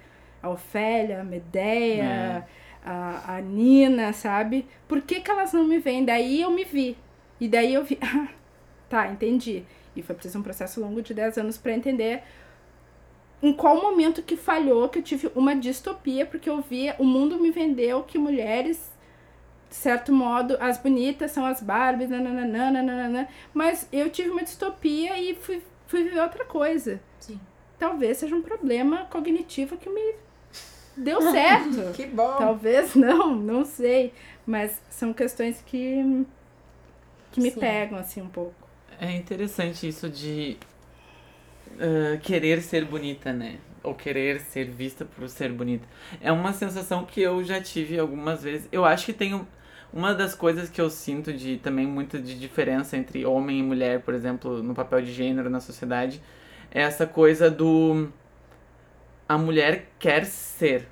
[0.42, 2.44] a Ofélia, a Medeia, é.
[2.84, 4.66] a, a Nina, sabe?
[4.86, 6.04] Por que, que elas não me veem?
[6.04, 6.96] Daí eu me vi.
[7.40, 8.28] E daí eu vi, ah,
[8.88, 9.64] tá, entendi.
[9.96, 12.22] E foi preciso um processo longo de 10 anos para entender
[13.42, 17.38] em qual momento que falhou que eu tive uma distopia, porque eu via, o mundo
[17.38, 18.92] me vendeu que mulheres,
[19.68, 25.18] de certo modo, as bonitas são as Barbies, nananana, nananana, mas eu tive uma distopia
[25.18, 27.00] e fui, fui viver outra coisa.
[27.20, 27.40] Sim.
[27.78, 30.14] Talvez seja um problema cognitivo que me
[30.96, 31.92] deu certo.
[31.94, 32.36] que bom.
[32.38, 34.14] Talvez não, não sei,
[34.46, 36.26] mas são questões que
[37.36, 37.60] que me Sim.
[37.60, 38.54] pegam assim um pouco.
[38.98, 40.56] É interessante isso de
[42.22, 43.58] querer ser bonita, né?
[43.82, 45.86] Ou querer ser vista por ser bonita.
[46.20, 48.68] É uma sensação que eu já tive algumas vezes.
[48.72, 49.46] Eu acho que tenho.
[49.92, 54.00] Uma das coisas que eu sinto de também muito de diferença entre homem e mulher,
[54.02, 56.20] por exemplo, no papel de gênero na sociedade,
[56.70, 58.08] é essa coisa do.
[59.28, 60.86] A mulher quer ser,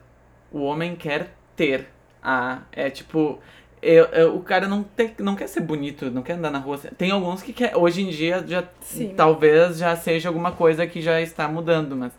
[0.50, 1.88] o homem quer ter.
[2.22, 3.40] Ah, é tipo.
[3.84, 6.78] Eu, eu- o cara não, tem, não quer ser bonito, não quer andar na rua.
[6.98, 7.76] Tem alguns que quer.
[7.76, 9.14] Hoje em dia já Sim.
[9.16, 12.12] talvez já seja alguma coisa que já está mudando, mas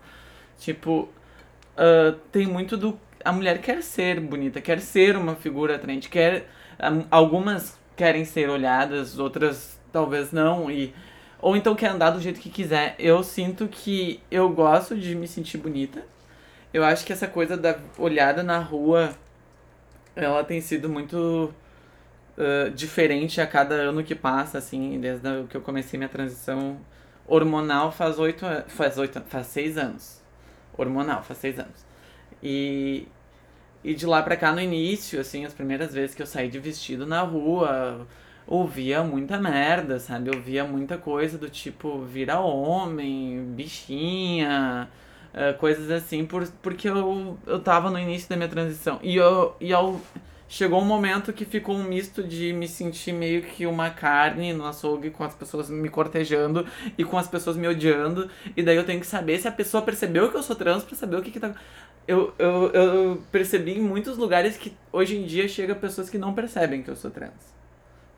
[0.60, 1.10] tipo,
[1.78, 3.00] ah, tem muito do.
[3.24, 6.48] A mulher quer ser bonita, quer ser uma figura atraente, quer.
[6.80, 10.94] ah, algumas querem ser olhadas, outras talvez não, e.
[11.42, 12.96] Ou então quer andar do jeito que quiser.
[12.98, 16.04] Eu sinto que eu gosto de me sentir bonita.
[16.74, 19.12] Eu acho que essa coisa da olhada na rua,
[20.16, 21.54] ela tem sido muito
[22.38, 26.80] ah, diferente a cada ano que passa, assim, desde a- que eu comecei minha transição
[27.28, 30.22] hormonal faz oito faz oito faz seis anos.
[30.78, 31.86] Hormonal, faz seis anos.
[32.44, 33.08] E,
[33.84, 36.60] e de lá pra cá, no início, assim, as primeiras vezes que eu saí de
[36.60, 38.08] vestido na rua,
[38.48, 40.30] ouvia muita merda, sabe?
[40.36, 44.90] Eu via muita coisa do tipo, vira homem, bichinha,
[45.38, 49.00] eh, coisas assim, por, porque eu, eu tava no início da minha transição.
[49.04, 50.00] E, eu, e ao,
[50.48, 54.66] chegou um momento que ficou um misto de me sentir meio que uma carne no
[54.66, 56.66] açougue com as pessoas me cortejando
[56.98, 58.30] e com as pessoas me odiando.
[58.56, 60.96] E daí eu tenho que saber se a pessoa percebeu que eu sou trans pra
[60.96, 61.54] saber o que que tá...
[62.08, 66.34] Eu, eu, eu percebi em muitos lugares que hoje em dia chega pessoas que não
[66.34, 67.55] percebem que eu sou trans.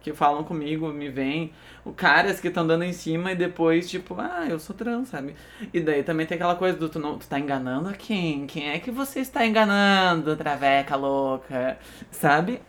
[0.07, 1.51] Que falam comigo, me veem,
[1.83, 5.35] o caras que estão dando em cima e depois, tipo, ah, eu sou trans, sabe?
[5.73, 8.47] E daí também tem aquela coisa do tu, não, tu tá enganando a quem?
[8.47, 11.77] Quem é que você está enganando, traveca louca?
[12.09, 12.61] Sabe?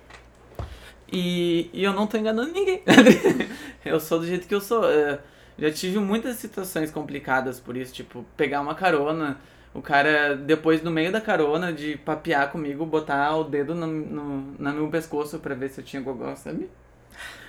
[1.12, 2.82] E, e eu não tô enganando ninguém.
[3.84, 4.90] eu sou do jeito que eu sou.
[4.90, 5.20] É,
[5.56, 9.38] já tive muitas situações complicadas por isso, tipo, pegar uma carona,
[9.72, 14.40] o cara, depois no meio da carona, de papear comigo, botar o dedo no, no,
[14.58, 16.68] no meu pescoço pra ver se eu tinha gogó, sabe?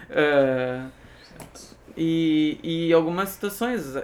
[0.10, 0.86] É,
[1.96, 3.96] e, e algumas situações.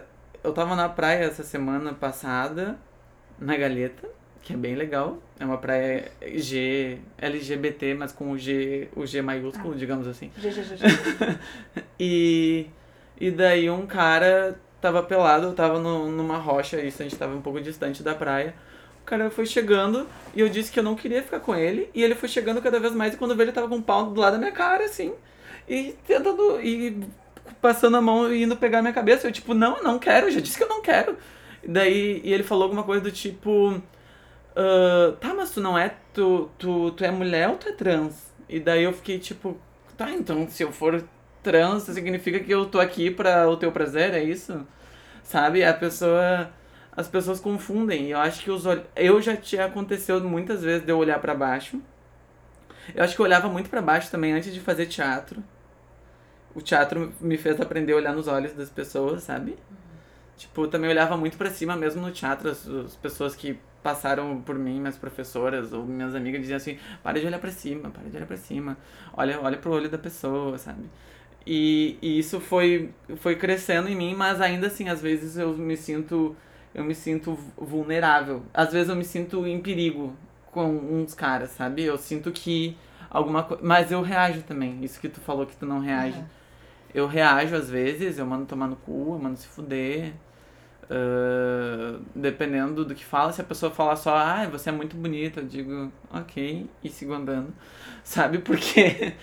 [0.43, 2.77] Eu tava na praia essa semana passada,
[3.39, 4.07] na Galeta,
[4.43, 5.17] que é bem legal.
[5.39, 10.31] É uma praia G, LGBT, mas com o G, o G maiúsculo, digamos assim.
[11.97, 12.67] E,
[13.17, 17.33] e daí um cara tava pelado, eu tava no, numa rocha, isso a gente tava
[17.33, 18.53] um pouco distante da praia.
[19.01, 21.89] O cara foi chegando e eu disse que eu não queria ficar com ele.
[21.93, 23.81] E ele foi chegando cada vez mais e quando eu vi ele tava com um
[23.81, 25.13] pau do lado da minha cara, assim.
[25.67, 26.59] E tentando.
[26.61, 27.03] E
[27.61, 29.27] passando a mão e indo pegar minha cabeça.
[29.27, 31.17] Eu, tipo, não, não quero, já disse que eu não quero.
[31.63, 33.81] E daí e ele falou alguma coisa do tipo.
[34.55, 35.93] "Ah, tá, mas tu não é.
[36.13, 38.33] Tu, tu, tu é mulher ou tu é trans?
[38.47, 39.57] E daí eu fiquei tipo.
[39.97, 41.03] Tá, então se eu for
[41.43, 44.65] trans, significa que eu tô aqui pra o teu prazer, é isso?
[45.23, 45.63] Sabe?
[45.63, 46.49] A pessoa.
[46.97, 48.09] As pessoas confundem.
[48.11, 48.77] Eu acho que os ol...
[48.95, 51.81] Eu já tinha aconteceu muitas vezes de eu olhar pra baixo.
[52.93, 55.43] Eu acho que eu olhava muito pra baixo também antes de fazer teatro.
[56.55, 59.57] O teatro me fez aprender a olhar nos olhos das pessoas, sabe?
[60.37, 64.41] Tipo, eu também olhava muito pra cima mesmo no teatro, as, as pessoas que passaram
[64.41, 68.03] por mim, minhas professoras ou minhas amigas diziam assim: "Para de olhar pra cima, para
[68.09, 68.77] de olhar pra cima.
[69.13, 70.85] Olha, olha pro olho da pessoa", sabe?
[71.45, 75.77] E, e isso foi foi crescendo em mim, mas ainda assim, às vezes eu me
[75.77, 76.35] sinto
[76.73, 78.43] eu me sinto vulnerável.
[78.53, 80.13] Às vezes eu me sinto em perigo
[80.51, 81.83] com uns caras, sabe?
[81.83, 82.75] Eu sinto que
[83.09, 83.63] alguma coisa.
[83.63, 84.83] Mas eu reajo também.
[84.83, 86.21] Isso que tu falou que tu não reage.
[86.95, 90.13] Eu reajo às vezes, eu mando tomar no cu, eu mando se fuder.
[90.89, 95.39] Ah, dependendo do que fala, se a pessoa falar só, ah, você é muito bonita,
[95.41, 97.53] eu digo, ok, e sigo andando.
[98.03, 98.39] Sabe?
[98.39, 99.13] Porque,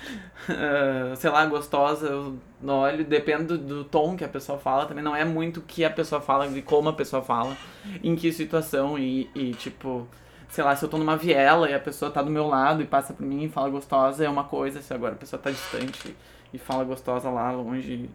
[0.48, 5.04] ah, sei lá, gostosa, eu olho, depende do, do tom que a pessoa fala, também
[5.04, 7.56] não é muito o que a pessoa fala, de como a pessoa fala,
[8.02, 10.06] em que situação, e, e tipo,
[10.48, 12.86] sei lá, se eu tô numa viela e a pessoa tá do meu lado e
[12.86, 16.14] passa por mim e fala gostosa, é uma coisa, se agora a pessoa tá distante
[16.52, 18.08] e fala gostosa lá longe.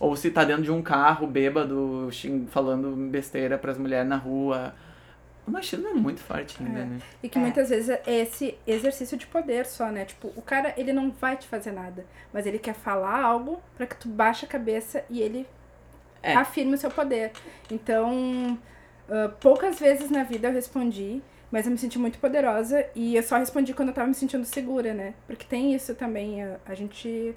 [0.00, 2.08] Ou se tá dentro de um carro, bêbado,
[2.50, 4.74] falando besteira pras mulheres na rua.
[5.46, 6.84] O machismo é muito forte ainda, É.
[6.84, 6.98] né?
[7.22, 7.40] E que É.
[7.40, 10.04] muitas vezes é esse exercício de poder só, né?
[10.04, 13.86] Tipo, o cara, ele não vai te fazer nada, mas ele quer falar algo pra
[13.86, 15.46] que tu baixe a cabeça e ele
[16.22, 16.34] É.
[16.34, 17.32] afirme o seu poder.
[17.70, 18.58] Então,
[19.10, 23.22] ah, poucas vezes na vida eu respondi, mas eu me senti muito poderosa e eu
[23.22, 25.14] só respondi quando eu tava me sentindo segura, né?
[25.26, 27.34] Porque tem isso também, a, a gente.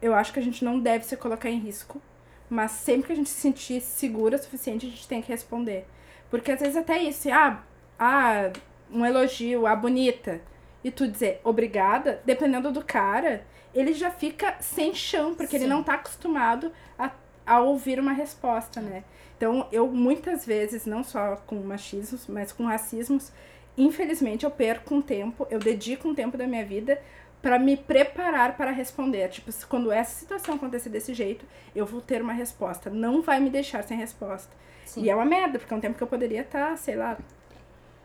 [0.00, 2.00] Eu acho que a gente não deve se colocar em risco,
[2.48, 5.86] mas sempre que a gente se sentir segura o suficiente, a gente tem que responder.
[6.30, 7.62] Porque às vezes até isso, ah,
[7.98, 8.52] ah,
[8.90, 10.40] um elogio, ah, bonita,
[10.82, 15.70] e tu dizer obrigada, dependendo do cara, ele já fica sem chão, porque ele Sim.
[15.70, 17.10] não tá acostumado a,
[17.46, 19.04] a ouvir uma resposta, né?
[19.36, 23.30] Então, eu muitas vezes, não só com machismos, mas com racismos,
[23.76, 27.00] infelizmente eu perco um tempo, eu dedico um tempo da minha vida
[27.42, 29.28] para me preparar para responder.
[29.28, 32.90] Tipo, se- quando essa situação acontecer desse jeito, eu vou ter uma resposta.
[32.90, 34.50] Não vai me deixar sem resposta.
[34.84, 35.02] Sim.
[35.04, 37.16] E é uma merda, porque é um tempo que eu poderia estar, sei lá,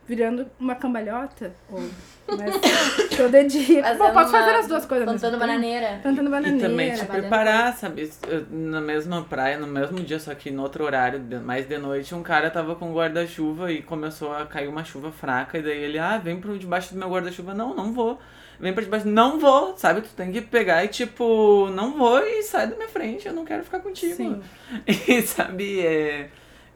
[0.07, 1.81] virando uma cambalhota, ou
[2.27, 2.55] mas,
[3.15, 3.83] todo dia.
[3.83, 5.05] Fazendo Bom, posso fazer as duas coisas.
[5.05, 5.99] Plantando bananeira.
[6.01, 6.69] Plantando E bananeira.
[6.69, 8.09] também te preparar, sabe?
[8.49, 12.23] Na mesma praia, no mesmo dia, só que no outro horário, mais de noite, um
[12.23, 15.57] cara tava com guarda-chuva e começou a cair uma chuva fraca.
[15.57, 17.53] E daí ele, ah, vem por debaixo do meu guarda-chuva.
[17.53, 18.19] Não, não vou.
[18.59, 19.07] Vem pra debaixo.
[19.07, 20.01] Não vou, sabe?
[20.01, 23.43] Tu tem que pegar e tipo, não vou e sai da minha frente, eu não
[23.43, 24.15] quero ficar contigo.
[24.15, 24.41] Sim.
[24.87, 26.29] E sabe, é.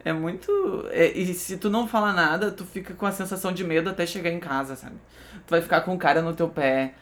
[0.04, 0.86] É muito.
[0.90, 4.06] é- e se tu não fala nada, tu fica com a sensação de medo até
[4.06, 4.96] chegar em casa, sabe?
[5.46, 6.94] Tu vai ficar com o cara no teu pé.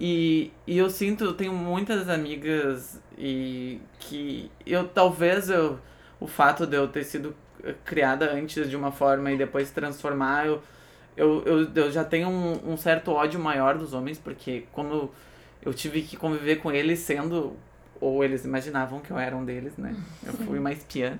[0.00, 5.78] E, e eu sinto, eu tenho muitas amigas e que eu talvez eu,
[6.20, 9.74] o fato de eu ter sido eh, criada antes de uma forma e depois se
[9.74, 10.62] transformar, eu,
[11.16, 15.10] eu, eu, eu já tenho um, um certo ódio maior dos homens, porque quando
[15.62, 17.56] eu tive que conviver com eles sendo,
[18.00, 19.94] ou eles imaginavam que eu era um deles, né?
[20.26, 21.18] Eu fui uma espiã.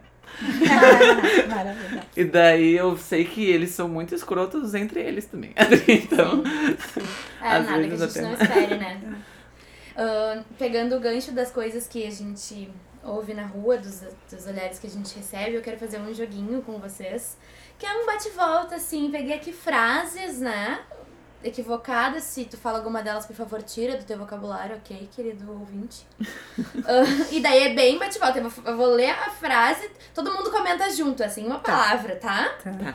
[1.49, 2.05] Maravilha.
[2.17, 5.53] E daí eu sei que eles são muito escrotos entre eles também.
[5.89, 6.43] Então,
[7.43, 9.01] É, Às nada que a vezes gente até não espere, né?
[9.97, 12.69] Ah, pegando o gancho das coisas que a gente
[13.05, 16.63] ouve na rua, dos, dos olhares que a gente recebe, eu quero fazer um joguinho
[16.63, 17.37] com vocês.
[17.79, 19.09] Que é um bate-volta, assim.
[19.11, 20.81] Peguei aqui frases, né?
[21.44, 22.24] Equivocadas.
[22.24, 26.07] Se tu fala alguma delas, por favor, tira do teu vocabulário, ok, querido ouvinte?
[26.87, 28.38] Ah, e daí é bem bate-volta.
[28.38, 32.50] Eu vou, eu vou ler a frase, todo mundo comenta junto, assim, uma palavra, tá?
[32.62, 32.94] Tá.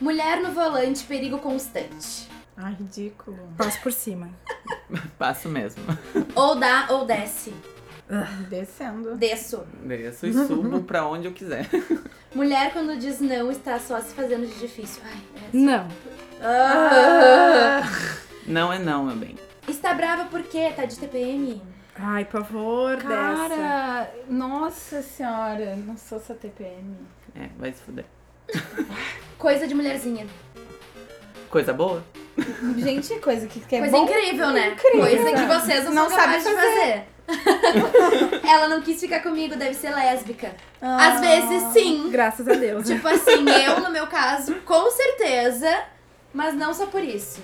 [0.00, 2.28] Mulher no volante, perigo constante.
[2.56, 3.38] Ai, ridículo.
[3.56, 4.30] Passo por cima.
[5.18, 5.82] passo mesmo.
[6.34, 7.52] Ou dá ou desce.
[8.48, 9.16] Descendo.
[9.16, 9.64] Desço.
[9.82, 11.68] Desço e subo pra onde eu quiser.
[12.34, 15.02] Mulher, quando diz não, está só se fazendo de difícil.
[15.04, 15.56] Ai, essa.
[15.56, 15.88] Não.
[16.42, 17.82] Ah.
[18.46, 19.36] Não é não, meu bem.
[19.66, 20.72] Está brava por quê?
[20.74, 21.62] Tá de TPM?
[21.96, 23.08] Ai, por favor, dessa.
[23.08, 26.96] Cara, nossa senhora, não sou essa TPM.
[27.34, 28.04] É, vai se fuder.
[29.38, 30.26] Coisa de mulherzinha.
[31.48, 32.04] Coisa boa?
[32.76, 34.04] Gente, coisa que, que é Coisa bom.
[34.04, 34.70] incrível, né?
[34.72, 35.00] Incrível.
[35.06, 37.04] Coisa que vocês não, Não são sabem capazes de fazer.
[38.46, 40.52] Ela não quis ficar comigo, deve ser lésbica.
[40.82, 41.12] Ah.
[41.12, 42.10] Às vezes, sim.
[42.10, 42.88] Graças a Deus.
[42.88, 42.96] né?
[42.96, 45.70] Tipo assim, eu, no meu caso, com certeza,
[46.34, 47.40] mas não só por isso.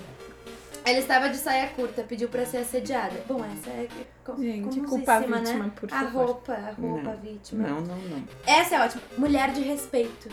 [0.83, 3.13] Ela estava de saia curta, pediu pra ser assediada.
[3.27, 3.87] Bom, essa é
[4.25, 5.71] co- Gente, culpa a vítima, né?
[5.75, 6.25] por A favor.
[6.25, 7.11] roupa, a roupa, Não.
[7.11, 7.67] a vítima.
[7.67, 8.23] Não, não, não.
[8.47, 9.01] Essa é ótima.
[9.17, 10.27] Mulher de respeito.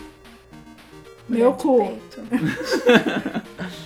[1.27, 1.99] Meu de cu.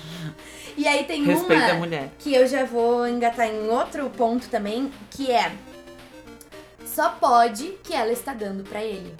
[0.76, 2.10] E aí tem Respeita a uma mulher.
[2.18, 5.52] que eu já vou engatar em outro ponto também, que é
[6.84, 9.14] só pode que ela está dando pra ele.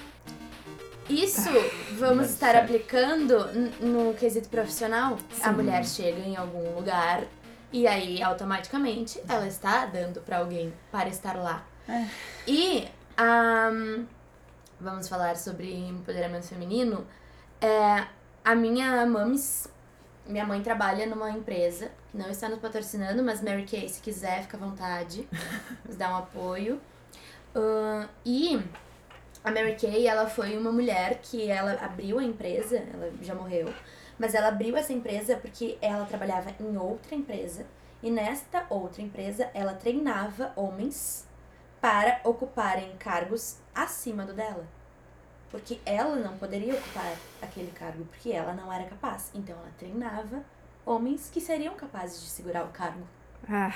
[1.10, 1.50] Isso
[1.98, 3.48] vamos Deve estar aplicando
[3.82, 5.18] no quesito profissional.
[5.42, 5.56] A Sim.
[5.56, 7.24] mulher chega em algum lugar
[7.72, 11.66] e aí automaticamente ela está dando pra alguém para estar lá.
[11.88, 12.08] É.
[12.48, 12.88] E
[13.18, 14.06] ahn,
[14.80, 17.06] vamos falar sobre empoderamento feminino.
[17.60, 18.06] É,
[18.44, 19.68] a minha mames,
[20.26, 24.58] minha mãe trabalha numa empresa, não está nos patrocinando, mas Mary Kay, se quiser, fica
[24.58, 25.28] à vontade,
[25.86, 26.80] nos dá um apoio.
[27.56, 28.62] Ahn, e
[29.44, 33.74] a Mary Kay, ela foi uma mulher que ela abriu a empresa, ela já morreu,
[34.18, 37.66] mas ela abriu essa empresa porque ela trabalhava em outra empresa
[38.02, 41.28] e nesta outra empresa ela treinava homens
[41.82, 44.66] para ocuparem cargos acima do dela.
[45.52, 49.30] Porque ela não poderia ocupar aquele cargo, porque ela não era capaz.
[49.36, 50.44] Então ela treinava
[50.86, 53.06] homens que seriam capazes de segurar o cargo.
[53.48, 53.74] Ah,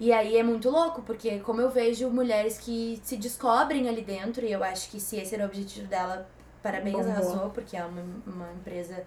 [0.00, 4.44] E aí é muito louco, porque como eu vejo mulheres que se descobrem ali dentro,
[4.44, 6.28] e eu acho que se esse era o objetivo dela,
[6.62, 7.12] parabéns, Bombou.
[7.12, 9.04] arrasou, porque é uma, uma empresa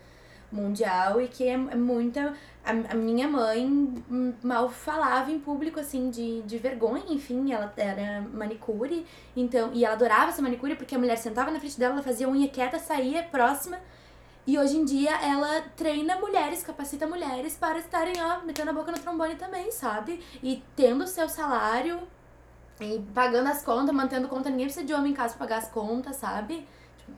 [0.52, 2.34] mundial e que é, é muita.
[2.64, 4.04] A, a minha mãe
[4.44, 9.96] mal falava em público, assim, de, de vergonha, enfim, ela era manicure, então, e ela
[9.96, 13.24] adorava ser manicure porque a mulher sentava na frente dela, ela fazia unha quieta, saía
[13.24, 13.80] próxima.
[14.46, 18.92] E hoje em dia ela treina mulheres, capacita mulheres para estarem, ó, metendo a boca
[18.92, 20.20] no trombone também, sabe?
[20.42, 22.00] E tendo o seu salário
[22.80, 24.50] e pagando as contas, mantendo conta.
[24.50, 26.68] Ninguém precisa de homem em casa pra pagar as contas, sabe?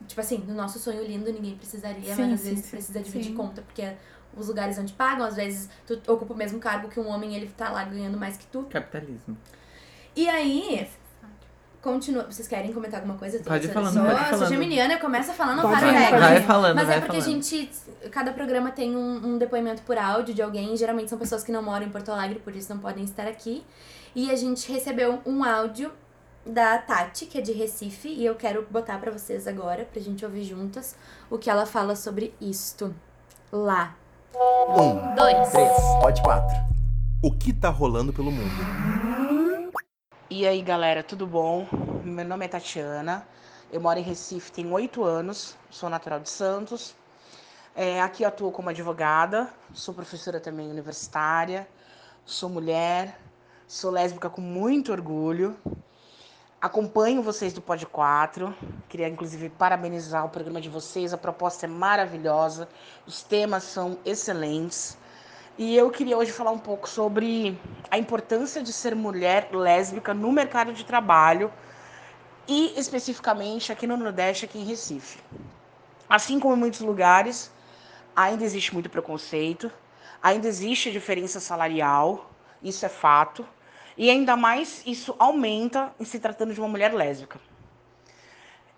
[0.07, 2.71] Tipo, assim, no nosso sonho lindo ninguém precisaria, Sim, mas às sim, vezes sim.
[2.71, 3.35] precisa dividir Sim.
[3.37, 3.93] conta, porque
[4.35, 7.47] os lugares onde pagam, às vezes tu ocupa o mesmo cargo que um homem ele
[7.55, 8.63] tá lá ganhando mais que tu.
[8.63, 9.37] Capitalismo.
[10.15, 10.87] E aí,
[11.83, 12.23] continua.
[12.23, 13.37] Vocês querem comentar alguma coisa?
[13.43, 14.49] Pode ir Eu falando, sou, pode ir eu sou falando.
[14.49, 16.19] geminiana, eu começo a falar, não Pode para regra.
[16.19, 16.41] Vai ir.
[16.43, 17.29] falando, Mas vai é porque falando.
[17.29, 17.69] a gente.
[18.09, 20.75] Cada programa tem um, um depoimento por áudio de alguém.
[20.77, 23.63] Geralmente são pessoas que não moram em Porto Alegre, por isso não podem estar aqui.
[24.15, 25.91] E a gente recebeu um áudio
[26.45, 30.25] da Tati, que é de Recife, e eu quero botar pra vocês agora, pra gente
[30.25, 30.95] ouvir juntas
[31.29, 32.93] o que ela fala sobre isto.
[33.51, 33.95] Lá.
[34.35, 35.49] Um, Dois.
[35.51, 35.71] três,
[36.01, 36.55] pode quatro.
[37.21, 38.51] O que tá rolando pelo mundo?
[40.35, 41.67] E aí galera, tudo bom?
[42.03, 43.23] Meu nome é Tatiana,
[43.71, 46.95] eu moro em Recife tem oito anos, sou natural de Santos.
[47.75, 51.67] É, aqui atuo como advogada, sou professora também universitária,
[52.25, 53.15] sou mulher,
[53.67, 55.55] sou lésbica com muito orgulho.
[56.59, 58.55] Acompanho vocês do Pod 4.
[58.89, 61.13] Queria inclusive parabenizar o programa de vocês.
[61.13, 62.67] A proposta é maravilhosa,
[63.05, 64.97] os temas são excelentes.
[65.55, 67.55] E eu queria hoje falar um pouco sobre
[67.91, 71.53] a importância de ser mulher lésbica no mercado de trabalho
[72.47, 75.19] e especificamente aqui no Nordeste, aqui em Recife.
[76.09, 77.51] Assim como em muitos lugares,
[78.15, 79.71] ainda existe muito preconceito,
[80.23, 82.31] ainda existe diferença salarial,
[82.63, 83.45] isso é fato.
[83.95, 87.39] E ainda mais isso aumenta em se tratando de uma mulher lésbica.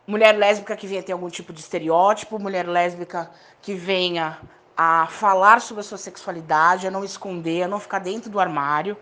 [0.05, 4.37] Mulher lésbica que venha ter algum tipo de estereótipo, mulher lésbica que venha
[4.77, 8.97] a falar sobre a sua sexualidade, a não esconder, a não ficar dentro do armário,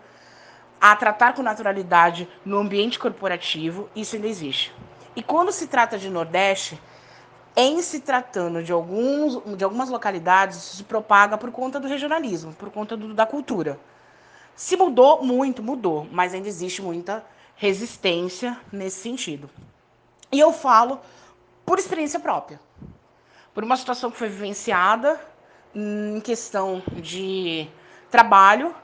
[0.80, 4.72] a tratar com naturalidade no ambiente corporativo, isso ainda existe.
[5.16, 6.80] E quando se trata de Nordeste,
[7.56, 12.52] em se tratando de, alguns, de algumas localidades, isso se propaga por conta do regionalismo,
[12.52, 13.78] por conta do, da cultura.
[14.56, 17.24] Se mudou muito, mudou, mas ainda existe muita
[17.56, 19.48] resistência nesse sentido.
[20.30, 21.00] E eu falo
[21.64, 22.60] por experiência própria,
[23.52, 25.18] por uma situação que foi vivenciada
[25.74, 27.68] em questão de
[28.10, 28.74] trabalho,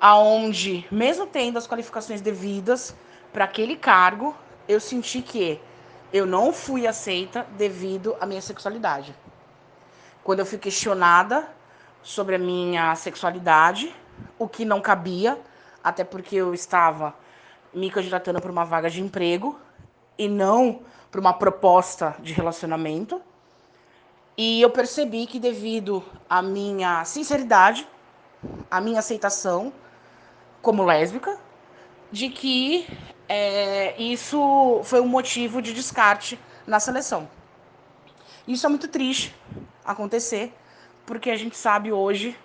[0.00, 2.96] aonde mesmo tendo as qualificações devidas
[3.32, 4.34] para aquele cargo,
[4.66, 5.60] eu senti que
[6.12, 9.14] eu não fui aceita devido à minha sexualidade.
[10.22, 11.48] Quando eu fui questionada
[12.02, 13.94] sobre a minha sexualidade,
[14.38, 15.38] o que não cabia,
[15.82, 17.14] até porque eu estava
[17.72, 19.58] me candidatando para uma vaga de emprego
[20.18, 23.20] e não para uma proposta de relacionamento.
[24.36, 27.86] E eu percebi que devido à minha sinceridade,
[28.70, 29.72] à minha aceitação
[30.62, 31.38] como lésbica,
[32.10, 32.86] de que
[33.28, 37.28] é, isso foi um motivo de descarte na seleção.
[38.46, 39.34] Isso é muito triste
[39.84, 40.52] acontecer,
[41.04, 42.36] porque a gente sabe hoje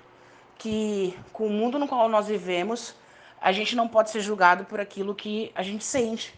[0.57, 2.95] que com o mundo no qual nós vivemos,
[3.39, 6.33] a gente não pode ser julgado por aquilo que a gente sente,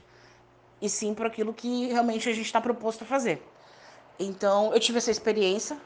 [0.81, 3.41] e sim por aquilo que realmente a gente está proposto a fazer.
[4.19, 5.77] Então, eu tive essa experiência,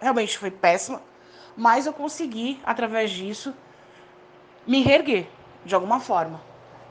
[0.00, 1.00] realmente foi péssima,
[1.56, 3.54] mas eu consegui, através disso,
[4.66, 5.28] me reerguer
[5.64, 6.40] de alguma forma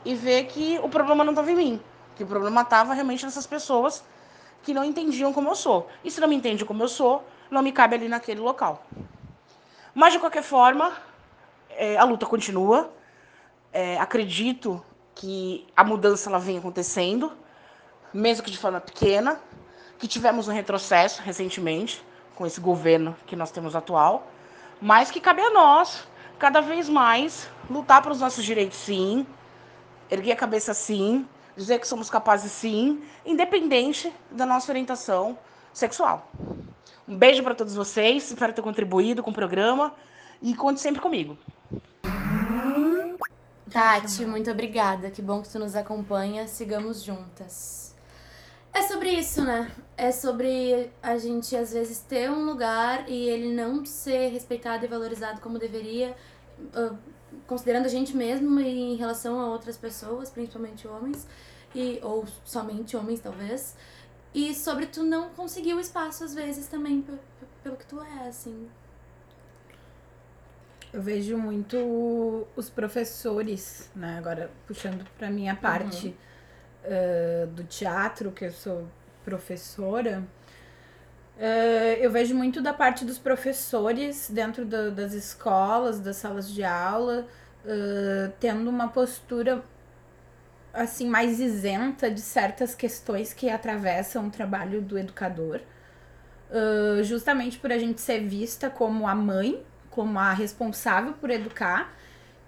[0.05, 1.81] e ver que o problema não estava em mim,
[2.15, 4.05] que o problema estava realmente nessas pessoas
[4.63, 5.89] que não entendiam como eu sou.
[6.01, 8.85] E se não me entende como eu sou, não me cabe ali naquele local.
[9.93, 10.93] Mas, de qualquer forma,
[11.71, 12.89] é, a luta continua.
[13.73, 17.31] É, acredito que a mudança ela vem acontecendo,
[18.13, 19.39] mesmo que de forma pequena,
[19.99, 22.03] que tivemos um retrocesso recentemente
[22.35, 24.31] com esse governo que nós temos atual,
[24.81, 26.07] mas que cabe a nós,
[26.39, 29.27] cada vez mais, lutar pelos nossos direitos, sim,
[30.09, 35.37] erguer a cabeça, sim, dizer que somos capazes, sim, independente da nossa orientação
[35.73, 36.31] sexual.
[37.05, 39.93] Um beijo para todos vocês, espero ter contribuído com o programa
[40.41, 41.37] e conte sempre comigo.
[43.69, 45.11] Tati, muito obrigada.
[45.11, 46.47] Que bom que tu nos acompanha.
[46.47, 47.88] Sigamos juntas.
[48.73, 49.71] É sobre isso, né?
[49.97, 54.87] É sobre a gente às vezes ter um lugar e ele não ser respeitado e
[54.87, 56.15] valorizado como deveria,
[56.75, 56.97] uh,
[57.45, 61.27] considerando a gente mesmo e em relação a outras pessoas, principalmente homens,
[61.75, 63.75] e ou somente homens talvez.
[64.33, 67.03] E sobre tu não conseguir o espaço, às vezes, também,
[67.63, 68.69] pelo que tu é, assim.
[70.93, 74.17] Eu vejo muito os professores, né?
[74.17, 76.13] Agora, puxando pra minha parte uhum.
[76.83, 78.87] Uh, do teatro, que eu sou
[79.23, 80.23] professora,
[81.37, 86.63] uh, eu vejo muito da parte dos professores dentro do, das escolas, das salas de
[86.63, 87.27] aula,
[87.65, 89.63] uh, tendo uma postura
[90.73, 95.61] assim mais isenta de certas questões que atravessam o trabalho do educador,
[97.03, 101.91] justamente por a gente ser vista como a mãe, como a responsável por educar.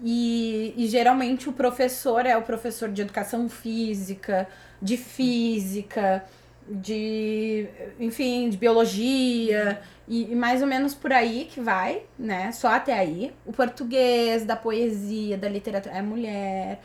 [0.03, 4.47] E, e geralmente o professor é o professor de educação física,
[4.81, 6.23] de física,
[6.67, 7.67] de,
[7.99, 12.51] enfim, de biologia, e, e, mais ou menos por aí que vai, né?
[12.51, 13.33] Só até aí.
[13.45, 16.81] O português, da poesia, da literatura, é mulher,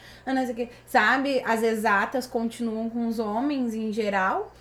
[0.87, 1.43] sabe?
[1.45, 4.55] As exatas continuam com os homens em geral.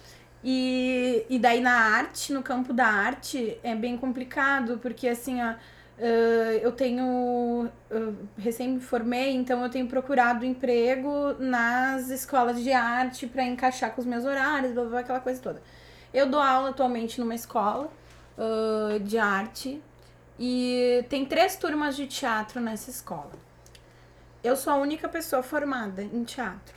[0.43, 5.55] E, e daí na arte, no campo da arte, é bem complicado, porque assim, ó,
[5.97, 7.69] Uh, eu tenho.
[7.89, 13.91] Uh, recém me formei, então eu tenho procurado emprego nas escolas de arte para encaixar
[13.91, 15.61] com os meus horários, blá, blá, aquela coisa toda.
[16.13, 17.89] Eu dou aula atualmente numa escola
[18.37, 19.81] uh, de arte
[20.37, 23.31] e tem três turmas de teatro nessa escola.
[24.43, 26.75] Eu sou a única pessoa formada em teatro.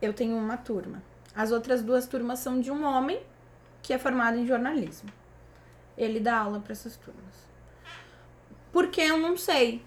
[0.00, 1.02] Eu tenho uma turma.
[1.34, 3.20] As outras duas turmas são de um homem
[3.82, 5.10] que é formado em jornalismo.
[5.98, 7.31] ele dá aula para essas turmas.
[8.72, 9.84] Porque eu não sei,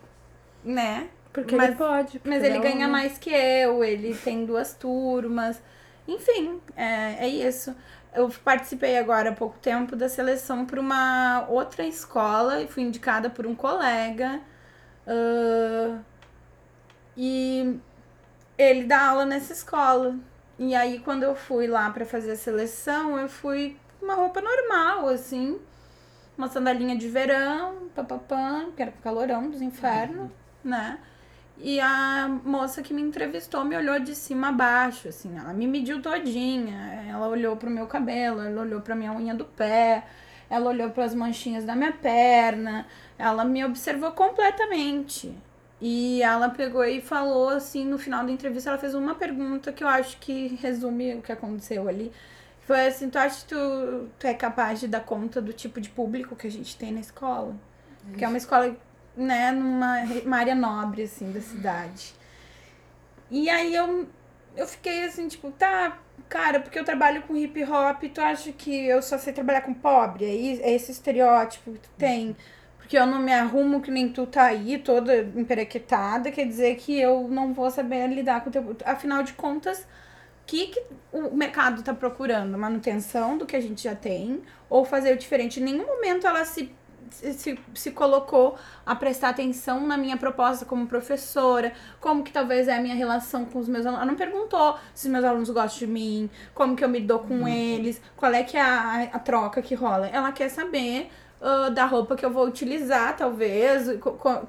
[0.63, 1.09] né?
[1.33, 2.21] Porque Mas- ele pode.
[2.23, 5.61] Mas porque ele é ganha mais que eu, ele tem duas turmas.
[6.07, 7.75] Enfim, é, é isso.
[8.13, 13.29] Eu participei agora há pouco tempo da seleção para uma outra escola e fui indicada
[13.29, 14.39] por um colega.
[15.07, 15.99] ah,
[17.17, 17.79] e
[18.57, 20.15] ele dá aula nessa escola.
[20.57, 24.41] E aí, quando eu fui lá para fazer a seleção, eu fui com uma roupa
[24.41, 25.59] normal, assim.
[26.37, 30.29] Uma sandalinha de verão, papapã, que era pro calorão dos infernos,
[30.63, 30.99] né?
[31.57, 35.65] E a moça que me entrevistou me olhou de cima a baixo, assim, ela me
[35.65, 37.05] mediu todinha.
[37.09, 40.03] Ela olhou pro meu cabelo, ela olhou pra minha unha do pé,
[40.49, 42.85] ela olhou para as manchinhas da minha perna,
[43.17, 45.33] ela me observou completamente.
[45.79, 49.83] E ela pegou e falou assim, no final da entrevista, ela fez uma pergunta que
[49.83, 52.11] eu acho que resume o que aconteceu ali.
[52.65, 55.89] Foi assim, tu acha que tu, tu é capaz de dar conta do tipo de
[55.89, 57.55] público que a gente tem na escola?
[58.03, 58.75] Porque é uma escola
[59.15, 62.13] né, numa uma área nobre, assim, da cidade.
[63.29, 64.07] E aí eu,
[64.55, 68.87] eu fiquei assim, tipo, tá, cara, porque eu trabalho com hip hop, tu acha que
[68.87, 70.25] eu só sei trabalhar com pobre?
[70.25, 72.35] É, é esse estereótipo que tu tem?
[72.77, 76.99] Porque eu não me arrumo que nem tu tá aí, toda emperequetada, quer dizer que
[76.99, 78.77] eu não vou saber lidar com o teu...
[78.85, 79.87] Afinal de contas,
[80.45, 82.57] que, que o mercado tá procurando?
[82.57, 85.59] Manutenção do que a gente já tem ou fazer o diferente?
[85.59, 86.71] Em nenhum momento ela se
[87.11, 91.71] se- se, colocou a prestar atenção na minha proposta como professora,
[92.01, 94.01] como que talvez é a minha relação com os meus alunos.
[94.01, 97.47] Ela não perguntou se meus alunos gostam de mim, como que eu me dou com
[97.47, 100.07] eles, qual é que é a, a troca que rola.
[100.07, 101.09] Ela quer saber
[101.41, 103.87] ah, da roupa que eu vou utilizar, talvez,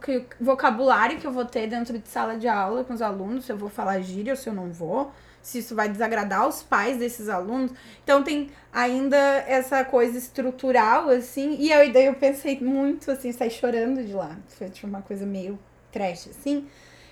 [0.02, 3.52] que vocabulário que eu vou ter dentro de sala de aula com os alunos, se
[3.52, 5.12] eu vou falar gíria ou se eu não vou,
[5.46, 7.70] se isso vai desagradar os pais desses alunos.
[8.02, 9.16] Então tem ainda
[9.46, 14.36] essa coisa estrutural, assim, e eu, daí eu pensei muito, assim, saí chorando de lá.
[14.48, 15.56] Foi tipo, uma coisa meio
[15.92, 16.66] trash, assim.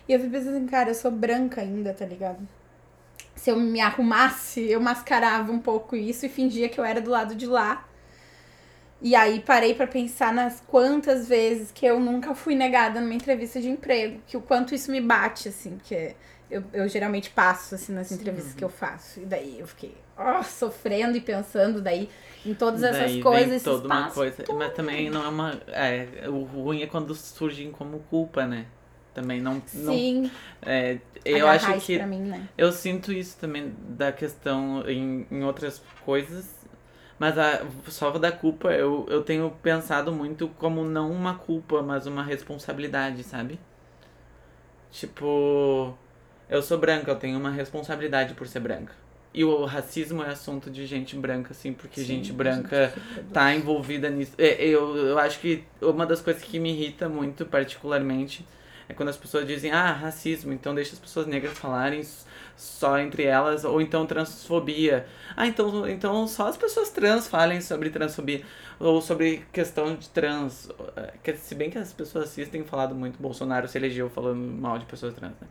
[0.09, 2.41] E eu fiquei pensando assim, cara, eu sou branca ainda, tá ligado?
[3.37, 7.11] Se eu me arrumasse, eu mascarava um pouco isso e fingia que eu era do
[7.11, 7.87] lado de lá.
[9.01, 13.61] E aí parei pra pensar nas quantas vezes que eu nunca fui negada numa entrevista
[13.61, 16.17] de emprego, que o quanto isso me bate, assim, porque
[16.51, 19.21] eu, eu geralmente passo, assim, nas entrevistas que eu faço.
[19.21, 22.09] E daí eu fiquei, ó, sofrendo e pensando daí
[22.45, 24.45] em todas essas Daí vem coisas, toda uma coisa.
[24.55, 25.61] Mas também não é uma.
[25.69, 28.67] É, o ruim é quando surgem como culpa, né?
[29.15, 29.63] Também não.
[29.75, 30.31] não Sim,
[30.61, 31.99] é, eu agarrar acho que.
[32.05, 32.49] mim, né?
[32.59, 36.65] Eu sinto isso também da questão em, em outras coisas.
[37.17, 42.07] Mas a, só da culpa, eu, eu tenho pensado muito como não uma culpa, mas
[42.07, 43.59] uma responsabilidade, sabe?
[44.91, 45.97] Tipo,
[46.55, 48.93] eu sou branca, eu tenho uma responsabilidade por ser branca.
[49.33, 52.95] E o racismo é assunto de gente branca, assim, porque gente branca
[53.33, 54.33] tá envolvida nisso.
[54.39, 58.47] É, Eu, eu acho que uma das coisas que me irrita muito, particularmente,
[58.89, 62.03] é quando as pessoas dizem, ah, racismo, então deixa as pessoas negras falarem
[62.57, 65.07] só entre elas, ou então transfobia.
[65.37, 68.43] Ah, então, então só as pessoas trans falem sobre transfobia,
[68.79, 70.71] ou sobre questão de trans.
[70.97, 74.39] É, que Se bem que as pessoas cis têm falado muito, Bolsonaro se elegeu falando
[74.39, 75.49] mal de pessoas trans, né?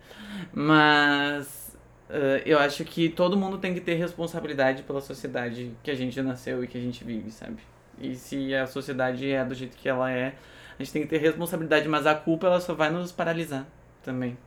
[0.53, 1.63] Mas
[2.09, 6.21] eh, eu acho que todo mundo tem que ter responsabilidade pela sociedade que a gente
[6.21, 7.57] nasceu e que a gente vive, sabe?
[7.99, 10.35] E se a sociedade é do jeito que ela é,
[10.77, 13.65] a gente tem que ter responsabilidade, mas a culpa ela só vai nos paralisar
[14.03, 14.37] também.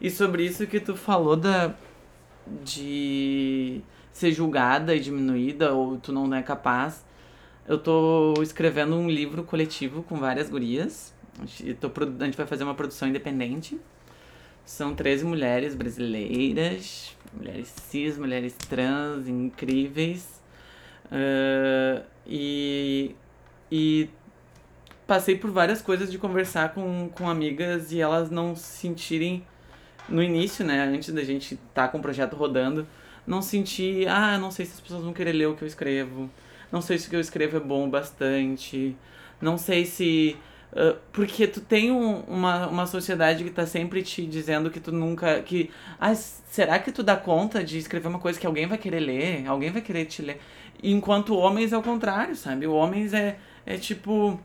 [0.00, 1.74] E sobre isso que tu falou da
[2.62, 3.80] de
[4.12, 7.04] ser julgada e diminuída ou tu não é capaz,
[7.66, 11.14] eu tô escrevendo um livro coletivo com várias gurias.
[11.40, 11.90] A gente, tô
[12.20, 13.78] a gente vai fazer uma produção independente.
[14.64, 20.40] São 13 mulheres brasileiras, mulheres cis, mulheres trans, incríveis.
[21.10, 23.14] Ah, e,
[23.70, 24.08] e
[25.06, 29.44] passei por várias coisas de conversar com, com amigas e elas não se sentirem
[30.08, 32.86] no início, né, antes da gente estar com o projeto rodando,
[33.26, 36.30] não sentir, ah, não sei se as pessoas vão querer ler o que eu escrevo,
[36.72, 38.96] não sei se o que eu escrevo é bom o bastante,
[39.40, 40.36] não sei se
[40.74, 44.92] ah, porque tu tem um- uma, uma sociedade que tá sempre te dizendo que tu
[44.92, 45.40] nunca.
[45.42, 45.70] que.
[46.00, 49.46] Ah, será que tu dá conta de escrever uma coisa que alguém vai querer ler?
[49.48, 50.40] Alguém vai querer te ler?
[50.82, 52.66] Enquanto homens é o contrário, sabe?
[52.66, 54.38] O homens é, é tipo.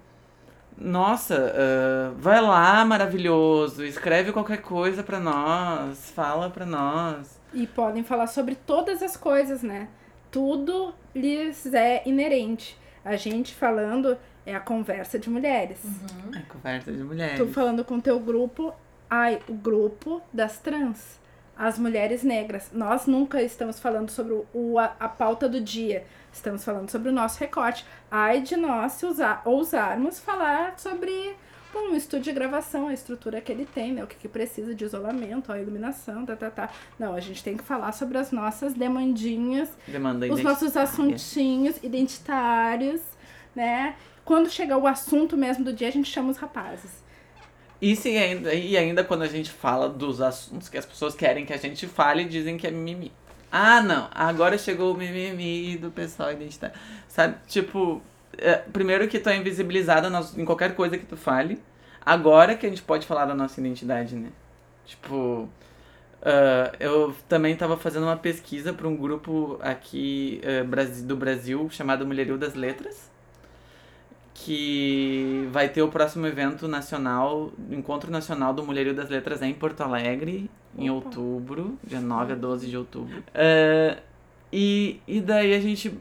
[0.78, 7.40] Nossa, ah, vai lá, maravilhoso, escreve qualquer coisa pra nós, fala pra nós.
[7.54, 9.88] E podem falar sobre todas as coisas, né?
[10.36, 12.78] Tudo lhes é inerente.
[13.06, 15.80] A gente falando é a conversa de mulheres.
[16.36, 17.38] É conversa de mulheres.
[17.40, 18.74] Tu falando com teu grupo,
[19.10, 21.24] ai, o grupo das trans.
[21.58, 22.70] as mulheres negras.
[22.74, 26.04] Nós nunca estamos falando sobre o, o- a, a pauta do dia.
[26.34, 27.86] Estamos falando sobre o nosso recorte.
[28.12, 31.34] Ai de nós se usar, ousarmos falar sobre
[31.76, 34.04] bom, o estúdio de gravação, a estrutura que ele tem, né?
[34.04, 36.70] O que, que precisa de isolamento, a iluminação, tá, tá, tá.
[36.98, 43.02] Não, a gente tem que falar sobre as nossas demandinhas Demanda os nossos assuntinhos identitários,
[43.54, 43.96] né?
[44.24, 47.04] Quando chegar o assunto mesmo do dia, a gente chama os rapazes.
[47.82, 51.46] E, se ainda, e ainda quando a gente fala dos assuntos que as pessoas querem
[51.46, 53.12] que a gente fale, dizem que é mimimi.
[53.52, 56.76] Ah, não, agora chegou o mimimi do pessoal identitário.
[57.08, 58.02] Sabe, tipo,
[58.74, 61.62] primeiro que tu é invisibilizada em qualquer coisa que tu fale.
[62.06, 64.30] Agora que a gente pode falar da nossa identidade, né?
[64.86, 65.50] Tipo,
[66.22, 72.06] ah, eu também tava fazendo uma pesquisa para um grupo aqui Brasi- do Brasil chamado
[72.06, 73.10] Mulherio das Letras
[74.34, 79.54] que vai ter o próximo evento nacional, Encontro Nacional do Mulherio das Letras é em
[79.54, 81.08] Porto Alegre, em Opa.
[81.08, 83.24] outubro, dia 9 a 12 de outubro.
[83.34, 83.98] É,
[84.52, 85.98] e, e daí a gente.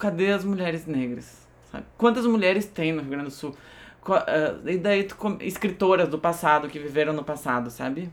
[0.00, 1.46] Cadê as mulheres negras?
[1.70, 1.84] Sabe?
[1.96, 3.54] Quantas mulheres tem no Rio Grande do Sul?
[4.26, 8.10] É, e daí tu escritoras do passado, que viveram no passado, sabe?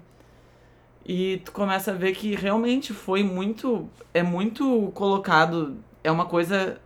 [1.05, 3.89] E tu começa a ver que realmente foi muito.
[4.13, 5.77] É muito colocado.
[6.03, 6.79] É uma coisa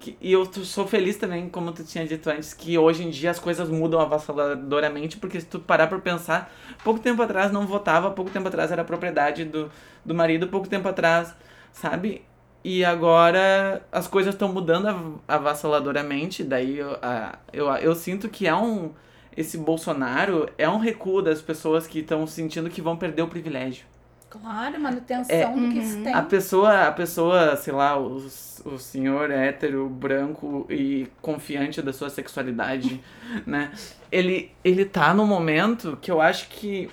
[0.00, 3.30] que- e eu sou feliz também, como tu tinha dito antes, que hoje em dia
[3.30, 8.10] as coisas mudam avassaladoramente, porque se tu parar pra pensar, pouco tempo atrás não votava,
[8.10, 9.70] pouco tempo atrás era propriedade do,
[10.04, 11.34] do marido, pouco tempo atrás,
[11.72, 12.22] sabe?
[12.62, 18.46] E agora as coisas estão mudando av- avassaladoramente, daí eu, a- eu, eu sinto que
[18.46, 18.92] é um.
[19.36, 23.86] Esse Bolsonaro é um recuo das pessoas que estão sentindo que vão perder o privilégio.
[24.28, 25.46] Claro, manutenção É.
[25.46, 26.12] do que se tem.
[26.14, 28.16] A pessoa, a pessoa, sei lá, o,
[28.64, 33.00] o senhor hétero, branco e confiante da sua sexualidade,
[33.46, 33.72] né?
[34.12, 36.88] Ele, ele tá num momento que eu acho que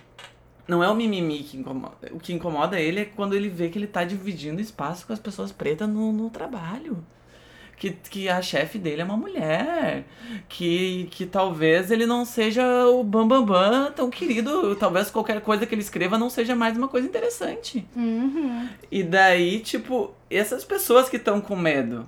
[0.67, 2.09] não é o mimimi que incomoda.
[2.11, 5.19] O que incomoda ele é quando ele vê que ele tá dividindo espaço com as
[5.19, 7.03] pessoas pretas no, no trabalho.
[7.77, 10.03] Que, que a chefe dele é uma mulher.
[10.49, 14.75] Que, que talvez ele não seja o bambambam bam, bam, tão querido.
[14.75, 17.87] Talvez qualquer coisa que ele escreva não seja mais uma coisa interessante.
[17.95, 18.67] Uhum.
[18.91, 22.07] E daí, tipo, essas pessoas que estão com medo.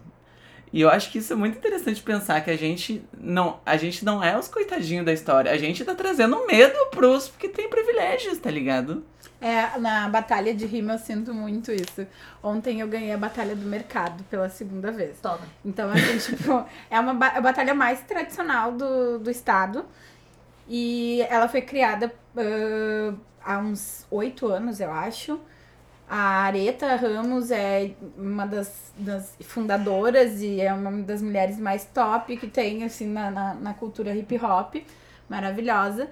[0.71, 4.05] E eu acho que isso é muito interessante pensar que a gente não, a gente
[4.05, 5.51] não é os coitadinhos da história.
[5.51, 9.03] A gente tá trazendo medo pros que tem privilégios, tá ligado?
[9.41, 12.05] É, na batalha de rima eu sinto muito isso.
[12.43, 15.19] Ontem eu ganhei a batalha do mercado pela segunda vez.
[15.21, 15.39] Toma.
[15.63, 19.85] Então, assim, tipo, é uma ba- a batalha mais tradicional do, do estado.
[20.67, 23.13] E ela foi criada ah,
[23.43, 25.39] há uns oito anos, eu acho.
[26.09, 32.35] A Areta Ramos é uma das, das fundadoras e é uma das mulheres mais top
[32.35, 34.77] que tem, assim, na, na, na cultura hip hop.
[35.29, 36.09] Maravilhosa.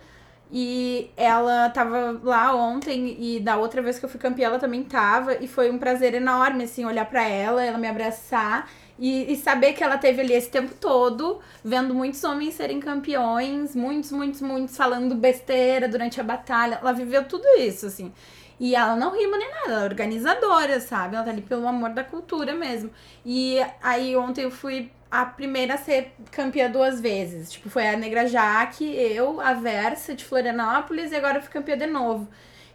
[0.52, 4.84] E ela tava lá ontem e da outra vez que eu fui campeã ela também
[4.84, 9.36] tava e foi um prazer enorme assim olhar pra ela, ela me abraçar e, e
[9.36, 14.42] saber que ela teve ali esse tempo todo vendo muitos homens serem campeões, muitos, muitos,
[14.42, 16.80] muitos falando besteira durante a batalha.
[16.82, 18.14] Ela viveu tudo isso assim.
[18.60, 21.16] E ela não rima nem nada, ela é organizadora, sabe?
[21.16, 22.90] Ela tá ali pelo amor da cultura mesmo.
[23.26, 27.52] E aí ontem eu fui a primeira a ser campeã duas vezes.
[27.52, 31.78] Tipo, foi a Negra Jaque, eu, a Versa de Florianópolis e agora eu fui campeã
[31.78, 32.28] de novo.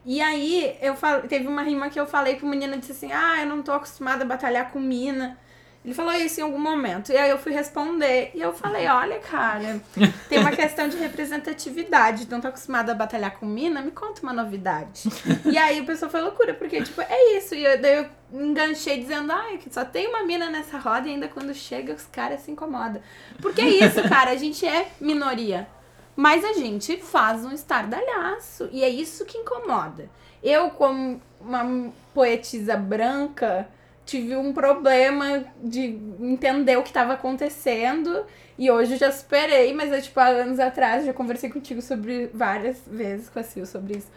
[0.04, 1.22] E aí, eu fal...
[1.22, 4.24] teve uma rima que eu falei pro menino, disse assim, ah, eu não tô acostumada
[4.24, 5.38] a batalhar com mina.
[5.84, 7.10] Ele falou isso em algum momento.
[7.10, 8.30] E aí eu fui responder.
[8.34, 9.80] E eu falei, olha, cara,
[10.28, 12.28] tem uma questão de representatividade.
[12.30, 15.08] Não tô acostumada a batalhar com mina, me conta uma novidade.
[15.44, 17.56] e aí a pessoa foi loucura, porque, tipo, é isso.
[17.56, 21.10] E eu, daí eu enganchei dizendo, ai, que só tem uma mina nessa roda e
[21.10, 23.02] ainda quando chega os caras se incomodam.
[23.40, 25.66] Porque é isso, cara, a gente é minoria.
[26.14, 28.68] Mas a gente faz um estardalhaço.
[28.70, 30.08] E é isso que incomoda.
[30.40, 33.68] Eu, como uma poetisa branca,
[34.04, 38.24] tive um problema de entender o que estava acontecendo.
[38.58, 42.82] E hoje já superei, mas é tipo, há anos atrás, já conversei contigo sobre várias
[42.86, 44.10] vezes com a Sil sobre isso.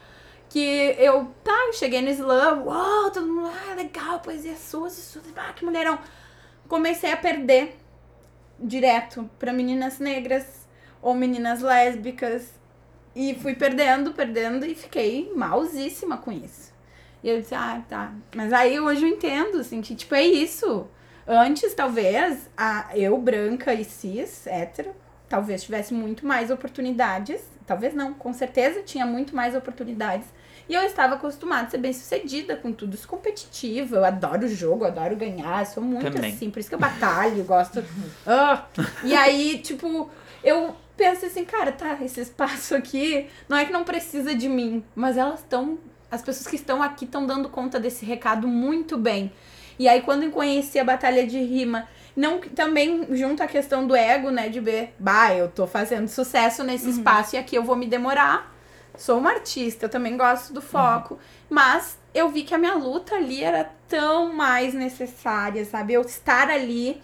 [0.49, 5.21] Que eu, tá, eu cheguei no slam, uau, todo mundo, ah, legal, poesia sua, sua,
[5.37, 5.97] ah, que mulherão.
[6.67, 7.75] Comecei a perder
[8.59, 10.67] direto para meninas negras
[11.01, 12.53] ou meninas lésbicas.
[13.15, 16.74] E fui perdendo, perdendo e fiquei malzíssima com isso.
[17.25, 18.11] E eu disse, ah, tá.
[18.35, 20.85] Mas aí hoje eu entendo, assim, que tipo, é isso.
[21.27, 24.91] Antes, talvez, a, eu, branca e cis, hétero,
[25.27, 27.41] talvez tivesse muito mais oportunidades.
[27.65, 30.27] Talvez não, com certeza tinha muito mais oportunidades.
[30.69, 33.95] E eu estava acostumada a ser bem sucedida com tudo isso competitivo.
[33.95, 36.31] Eu adoro o jogo, adoro ganhar, sou muito Também.
[36.31, 37.83] assim, por isso que eu batalho, gosto.
[38.27, 38.65] Ah!
[39.03, 40.11] E aí, tipo,
[40.43, 44.83] eu penso assim, cara, tá, esse espaço aqui não é que não precisa de mim,
[44.93, 45.79] mas elas estão
[46.09, 49.31] as pessoas que estão aqui estão dando conta desse recado muito bem.
[49.77, 53.95] E aí, quando eu conheci a Batalha de Rima, não também junto à questão do
[53.95, 54.47] ego, né?
[54.47, 58.53] De ver, bah, eu tô fazendo sucesso nesse espaço e aqui eu vou me demorar.
[58.97, 61.19] Sou uma artista, eu também gosto do foco.
[61.49, 65.93] Mas eu vi que a minha luta ali era tão mais necessária, sabe?
[65.93, 67.01] Eu estar ali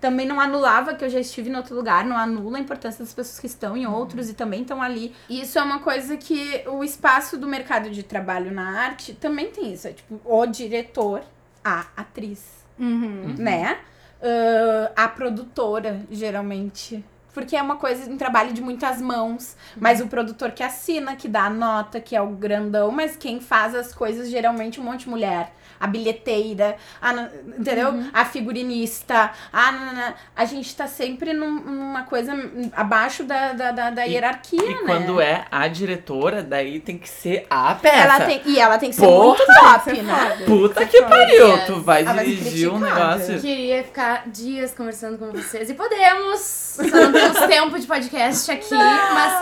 [0.00, 3.12] também não anulava que eu já estive em outro lugar, não anula a importância das
[3.12, 5.14] pessoas que estão em outros e também estão ali.
[5.28, 9.50] E isso é uma coisa que o espaço do mercado de trabalho na arte também
[9.50, 9.86] tem isso.
[9.88, 11.22] É tipo, o diretor,
[11.64, 13.34] a atriz, Uhum.
[13.38, 13.78] né?
[14.22, 17.04] Ah, a produtora, geralmente.
[17.32, 19.56] Porque é uma coisa, um trabalho de muitas mãos.
[19.76, 23.40] Mas o produtor que assina, que dá a nota, que é o grandão, mas quem
[23.40, 25.52] faz as coisas geralmente um monte de mulher.
[25.80, 27.12] A bilheteira, a,
[27.58, 28.04] entendeu?
[28.12, 29.30] A figurinista.
[29.52, 32.32] A, a gente tá sempre num- numa coisa
[32.76, 34.80] abaixo da, da, da, da E- hierarquia, E né?
[34.84, 37.96] quando é a diretora, daí tem que ser a peça.
[37.96, 39.24] ela tem, e ela tem que ser Porra!
[39.26, 40.38] muito top, né?
[40.46, 41.48] Puta que pariu!
[41.56, 41.66] Yes.
[41.66, 43.40] Tu vai vai ser dirigir um negócio.
[43.40, 45.70] Queria ficar dias conversando com vocês.
[45.70, 46.40] E podemos!
[46.40, 49.32] Só não temos tempo de podcast aqui, mas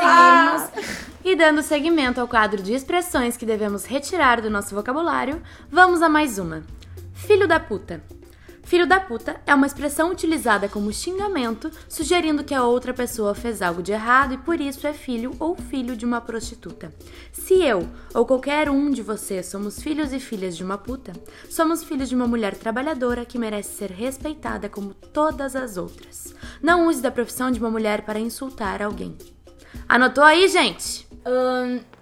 [0.70, 0.99] seguimos.
[1.24, 6.09] E dando seguimento ao quadro de expressões que devemos retirar do nosso vocabulário, vamos a
[6.09, 6.62] mais uma.
[7.14, 8.03] Filho da puta.
[8.68, 13.62] Filho da puta é uma expressão utilizada como xingamento, sugerindo que a outra pessoa fez
[13.62, 16.93] algo de errado e por isso é filho ou filho de uma prostituta.
[17.33, 21.14] Se eu ou qualquer um de vocês somos filhos e filhas de uma puta,
[21.49, 26.35] somos filhos de uma mulher trabalhadora que merece ser respeitada como todas as outras.
[26.61, 29.16] Não use da profissão de uma mulher para insultar alguém.
[29.89, 31.09] Anotou aí, gente?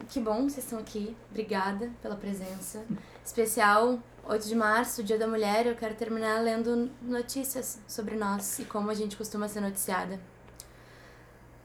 [0.09, 1.17] que bom vocês estão aqui.
[1.31, 2.85] Obrigada pela presença.
[3.25, 5.67] Especial 8 de março, Dia da Mulher.
[5.67, 10.19] Eu quero terminar lendo notícias sobre nós e como a gente costuma ser noticiada.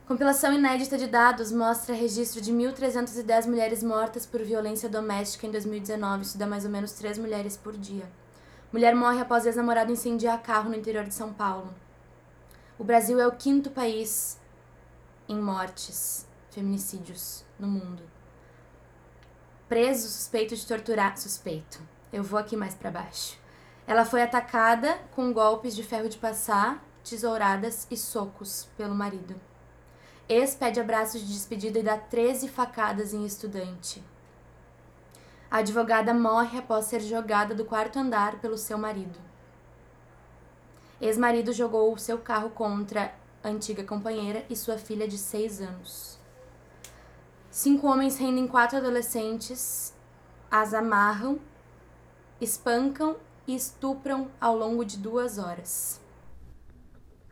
[0.06, 6.22] Compilação inédita de dados mostra registro de 1.310 mulheres mortas por violência doméstica em 2019.
[6.22, 8.08] Isso dá mais ou menos 3 mulheres por dia.
[8.72, 11.74] Mulher morre após ex-namorado incendiar carro no interior de São Paulo.
[12.78, 14.38] O Brasil é o quinto país
[15.28, 18.04] em mortes, feminicídios no mundo.
[19.68, 21.18] Preso suspeito de torturar.
[21.18, 21.91] Suspeito.
[22.12, 23.38] Eu vou aqui mais pra baixo.
[23.86, 29.34] Ela foi atacada com golpes de ferro de passar, tesouradas e socos pelo marido.
[30.28, 34.02] Ex pede abraço de despedida e dá 13 facadas em estudante.
[35.50, 39.18] A advogada morre após ser jogada do quarto andar pelo seu marido.
[40.98, 46.18] Ex-marido jogou o seu carro contra a antiga companheira e sua filha de 6 anos.
[47.50, 49.92] Cinco homens rendem quatro adolescentes,
[50.50, 51.40] as amarram,
[52.44, 53.16] espancam
[53.46, 56.00] e estupram ao longo de duas horas.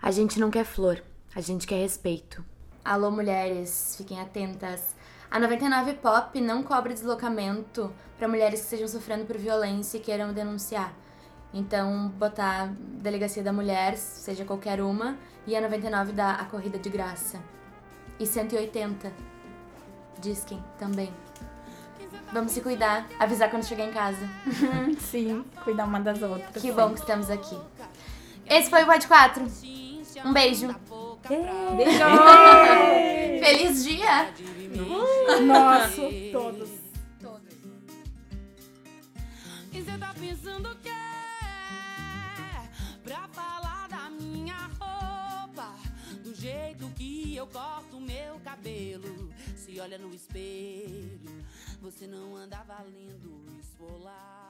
[0.01, 1.03] A gente não quer flor,
[1.35, 2.45] a gente quer respeito.
[2.85, 4.95] Alô, mulheres, fiquem atentas.
[5.31, 10.33] A 99 Pop não cobra deslocamento para mulheres que estejam sofrendo por violência e queiram
[10.33, 10.93] denunciar.
[11.53, 16.89] Então, botar Delegacia da Mulher, seja qualquer uma, e a 99 dá a corrida de
[16.89, 17.41] graça.
[18.19, 19.13] E 180,
[20.21, 21.11] Disquem também.
[22.33, 24.29] Vamos se cuidar, avisar quando chegar em casa.
[25.01, 26.63] Sim, cuidar uma das outras.
[26.63, 27.59] Que bom que estamos aqui.
[28.47, 29.43] Esse foi o Pod 4.
[30.25, 30.69] Um beijo.
[31.77, 32.01] Beijo!
[33.41, 34.33] Feliz dia!
[35.45, 36.03] Nosso,
[36.33, 36.71] todos.
[39.73, 40.93] E cê tá pensando que é
[43.05, 45.75] pra falar da minha roupa,
[46.25, 49.33] do jeito que eu corto meu cabelo.
[49.57, 51.45] Se olha no espelho,
[51.81, 54.50] você não anda valendo esfolar.